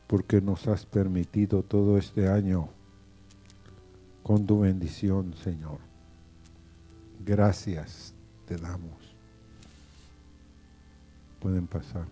porque 0.08 0.40
nos 0.40 0.70
has 0.70 0.86
permitido 0.86 1.64
todo 1.64 1.98
este 1.98 2.30
año 2.30 2.70
con 4.24 4.46
tu 4.46 4.62
bendición, 4.62 5.34
Señor. 5.44 5.80
Gracias 7.26 8.14
te 8.46 8.56
damos. 8.56 9.18
Pueden 11.42 11.68
pasar. 11.68 12.08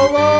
Oh. 0.00 0.37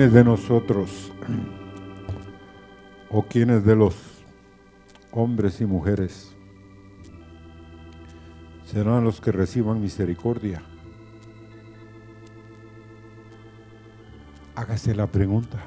¿Quiénes 0.00 0.14
de 0.14 0.24
nosotros 0.24 1.12
o 3.10 3.22
quiénes 3.22 3.66
de 3.66 3.76
los 3.76 3.94
hombres 5.10 5.60
y 5.60 5.66
mujeres 5.66 6.34
serán 8.64 9.04
los 9.04 9.20
que 9.20 9.30
reciban 9.30 9.78
misericordia? 9.78 10.62
Hágase 14.54 14.94
la 14.94 15.06
pregunta. 15.06 15.62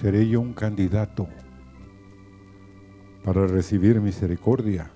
¿Seré 0.00 0.28
yo 0.28 0.40
un 0.40 0.52
candidato 0.52 1.28
para 3.22 3.46
recibir 3.46 4.00
misericordia? 4.00 4.90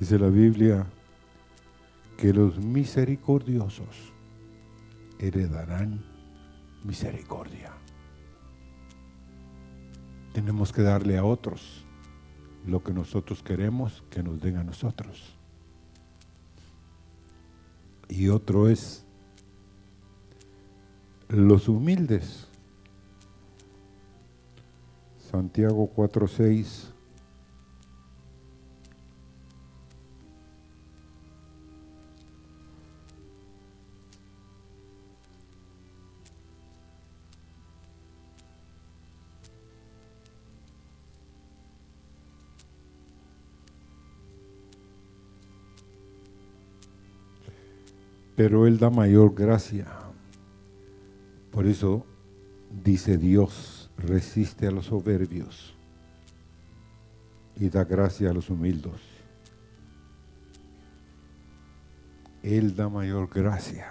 Dice 0.00 0.18
la 0.18 0.26
Biblia 0.26 0.86
que 2.16 2.32
los 2.32 2.58
misericordiosos 2.58 4.12
heredarán 5.20 6.13
misericordia. 6.84 7.72
Tenemos 10.32 10.72
que 10.72 10.82
darle 10.82 11.18
a 11.18 11.24
otros 11.24 11.84
lo 12.66 12.82
que 12.82 12.92
nosotros 12.92 13.42
queremos 13.42 14.02
que 14.10 14.22
nos 14.22 14.40
den 14.40 14.56
a 14.56 14.64
nosotros. 14.64 15.34
Y 18.08 18.28
otro 18.28 18.68
es 18.68 19.04
los 21.28 21.68
humildes. 21.68 22.48
Santiago 25.30 25.90
4:6 25.94 26.93
pero 48.36 48.66
Él 48.66 48.78
da 48.78 48.90
mayor 48.90 49.34
gracia. 49.34 49.86
Por 51.50 51.66
eso 51.66 52.04
dice 52.82 53.16
Dios, 53.16 53.90
resiste 53.96 54.66
a 54.66 54.70
los 54.70 54.86
soberbios 54.86 55.74
y 57.56 57.68
da 57.68 57.84
gracia 57.84 58.30
a 58.30 58.32
los 58.32 58.50
humildes. 58.50 59.00
Él 62.42 62.74
da 62.74 62.88
mayor 62.88 63.30
gracia. 63.32 63.90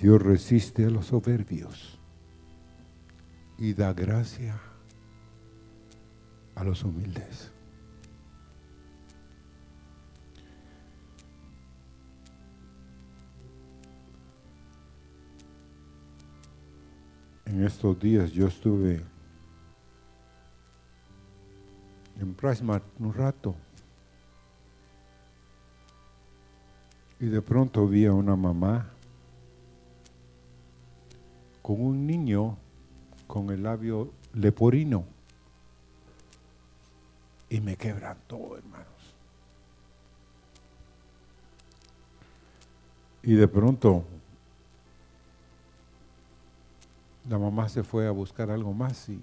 Dios 0.00 0.20
resiste 0.22 0.86
a 0.86 0.90
los 0.90 1.06
soberbios 1.06 1.98
y 3.58 3.74
da 3.74 3.92
gracia 3.92 4.60
a 6.54 6.64
los 6.64 6.82
humildes. 6.84 7.52
En 17.52 17.64
estos 17.64 18.00
días 18.00 18.32
yo 18.32 18.48
estuve 18.48 19.04
en 22.18 22.34
Prismart 22.34 22.84
un 22.98 23.12
rato 23.12 23.54
Y 27.22 27.26
de 27.26 27.40
pronto 27.40 27.86
vi 27.86 28.04
a 28.04 28.12
una 28.12 28.34
mamá 28.34 28.90
con 31.62 31.80
un 31.80 32.04
niño 32.04 32.58
con 33.28 33.48
el 33.50 33.62
labio 33.62 34.10
leporino. 34.34 35.04
Y 37.48 37.60
me 37.60 37.76
quebrantó, 37.76 38.56
hermanos. 38.56 38.88
Y 43.22 43.34
de 43.34 43.46
pronto 43.46 44.02
la 47.28 47.38
mamá 47.38 47.68
se 47.68 47.82
fue 47.82 48.06
a 48.06 48.10
buscar 48.10 48.50
algo 48.50 48.72
más 48.72 49.08
y 49.08 49.20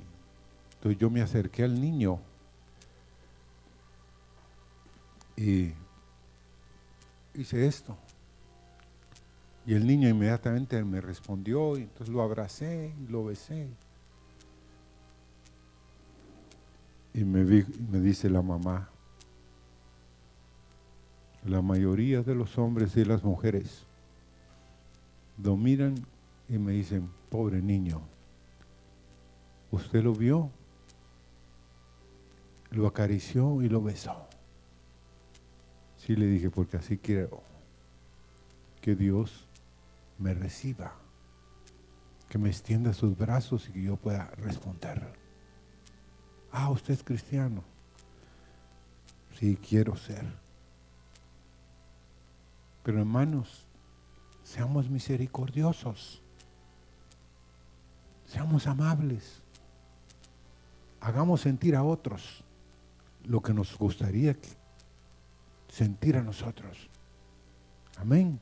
entonces 0.76 1.00
yo 1.00 1.10
me 1.10 1.22
acerqué 1.22 1.64
al 1.64 1.80
niño 1.80 2.20
y 5.36 5.74
hice 7.34 7.68
esto. 7.68 7.98
Y 9.66 9.74
el 9.74 9.86
niño 9.86 10.10
inmediatamente 10.10 10.84
me 10.84 11.02
respondió 11.02 11.78
y 11.78 11.84
entonces 11.84 12.10
lo 12.10 12.22
abracé 12.22 12.94
y 13.00 13.12
lo 13.12 13.26
besé. 13.26 13.68
Y 17.14 17.24
me, 17.24 17.44
me 17.44 18.00
dice 18.00 18.30
la 18.30 18.42
mamá, 18.42 18.90
la 21.46 21.62
mayoría 21.62 22.22
de 22.22 22.36
los 22.36 22.58
hombres 22.58 22.96
y 22.98 23.06
las 23.06 23.24
mujeres 23.24 23.84
lo 25.42 25.56
miran 25.56 25.96
y 26.48 26.58
me 26.58 26.74
dicen, 26.74 27.10
pobre 27.30 27.62
niño, 27.62 28.02
¿usted 29.72 30.04
lo 30.04 30.14
vio? 30.14 30.52
Lo 32.72 32.88
acarició 32.88 33.62
y 33.62 33.70
lo 33.70 33.82
besó. 33.82 34.28
Sí 35.98 36.16
le 36.16 36.26
dije, 36.26 36.50
porque 36.50 36.78
así 36.78 36.98
quiero 36.98 37.42
que 38.82 38.96
Dios 38.96 39.48
me 40.18 40.34
reciba, 40.34 40.94
que 42.30 42.38
me 42.38 42.50
extienda 42.50 42.94
sus 42.94 43.18
brazos 43.18 43.68
y 43.70 43.74
que 43.74 43.82
yo 43.84 43.96
pueda 43.96 44.26
responder. 44.38 45.14
Ah, 46.52 46.70
usted 46.70 46.94
es 46.94 47.04
cristiano. 47.04 47.64
Sí, 49.40 49.58
quiero 49.58 49.96
ser. 49.96 50.26
Pero 52.84 53.00
hermanos, 53.00 53.68
seamos 54.44 54.90
misericordiosos. 54.90 56.22
Seamos 58.30 58.68
amables. 58.68 59.42
Hagamos 61.02 61.42
sentir 61.42 61.76
a 61.76 61.84
otros 61.84 62.44
lo 63.26 63.42
que 63.42 63.54
nos 63.54 63.76
gustaría 63.76 64.38
sentir 65.68 66.16
a 66.16 66.22
nosotros. 66.22 66.90
Amén. 67.98 68.40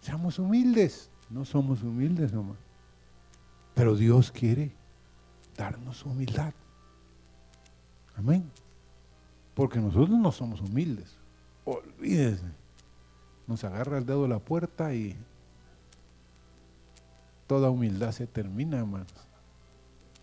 Seamos 0.00 0.38
humildes. 0.38 1.10
No 1.28 1.44
somos 1.44 1.82
humildes 1.82 2.32
nomás. 2.32 2.56
Pero 3.74 3.94
Dios 3.94 4.32
quiere 4.32 4.72
darnos 5.54 6.04
humildad. 6.06 6.54
Amén. 8.16 8.50
Porque 9.54 9.78
nosotros 9.80 10.18
no 10.18 10.32
somos 10.32 10.62
humildes. 10.62 11.14
Olvídese. 11.66 12.50
Nos 13.46 13.64
agarra 13.64 13.98
el 13.98 14.06
dedo 14.06 14.22
de 14.22 14.28
la 14.28 14.38
puerta 14.38 14.94
y 14.94 15.14
toda 17.50 17.68
humildad 17.68 18.12
se 18.12 18.28
termina, 18.28 18.78
hermanos. 18.78 19.08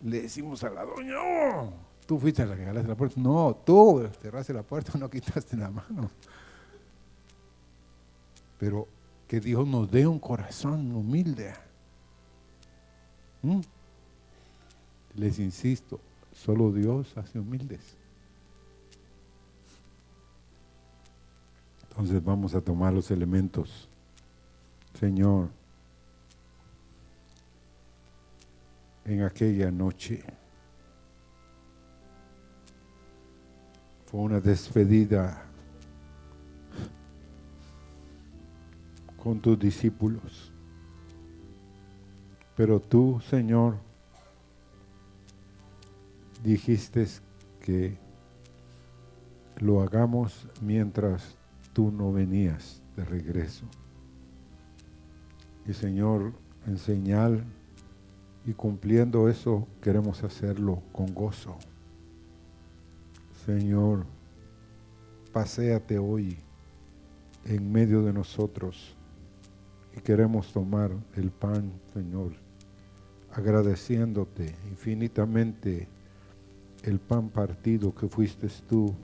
Le 0.01 0.21
decimos 0.21 0.63
a 0.63 0.69
la 0.69 0.85
doña, 0.85 1.15
oh, 1.19 1.73
tú 2.05 2.17
fuiste 2.17 2.45
la 2.45 2.55
que 2.55 2.63
jalaste 2.63 2.87
la 2.87 2.95
puerta. 2.95 3.19
No, 3.19 3.53
tú 3.65 4.07
cerraste 4.21 4.53
la 4.53 4.63
puerta, 4.63 4.97
no 4.97 5.09
quitaste 5.09 5.57
la 5.57 5.69
mano. 5.69 6.09
Pero 8.57 8.87
que 9.27 9.41
Dios 9.41 9.67
nos 9.67 9.91
dé 9.91 10.07
un 10.07 10.19
corazón 10.19 10.89
humilde. 10.95 11.53
¿Mm? 13.41 13.59
Les 15.15 15.37
insisto, 15.39 15.99
solo 16.33 16.71
Dios 16.71 17.11
hace 17.17 17.39
humildes. 17.39 17.81
Entonces 21.89 22.23
vamos 22.23 22.55
a 22.55 22.61
tomar 22.61 22.93
los 22.93 23.11
elementos. 23.11 23.89
Señor, 24.97 25.56
en 29.07 29.23
aquella 29.23 29.71
noche. 29.71 30.21
Fue 34.05 34.19
una 34.19 34.39
despedida 34.39 35.43
con 39.15 39.39
tus 39.39 39.57
discípulos. 39.57 40.51
Pero 42.55 42.79
tú, 42.79 43.21
Señor, 43.29 43.77
dijiste 46.43 47.07
que 47.61 47.97
lo 49.57 49.81
hagamos 49.81 50.47
mientras 50.61 51.35
tú 51.73 51.91
no 51.91 52.11
venías 52.11 52.81
de 52.95 53.05
regreso. 53.05 53.65
Y 55.65 55.73
Señor, 55.73 56.33
en 56.65 56.77
señal 56.77 57.43
y 58.47 58.53
cumpliendo 58.53 59.27
eso 59.27 59.67
queremos 59.81 60.23
hacerlo 60.23 60.81
con 60.93 61.13
gozo. 61.13 61.57
Señor, 63.45 64.05
paséate 65.33 65.99
hoy 65.99 66.37
en 67.43 67.69
medio 67.69 68.03
de 68.03 68.13
nosotros 68.13 68.95
y 69.95 69.99
queremos 69.99 70.53
tomar 70.53 70.91
el 71.17 71.29
pan, 71.29 71.73
Señor, 71.93 72.31
agradeciéndote 73.33 74.55
infinitamente 74.71 75.89
el 76.83 76.99
pan 76.99 77.29
partido 77.29 77.93
que 77.93 78.07
fuiste 78.07 78.47
tú 78.69 78.95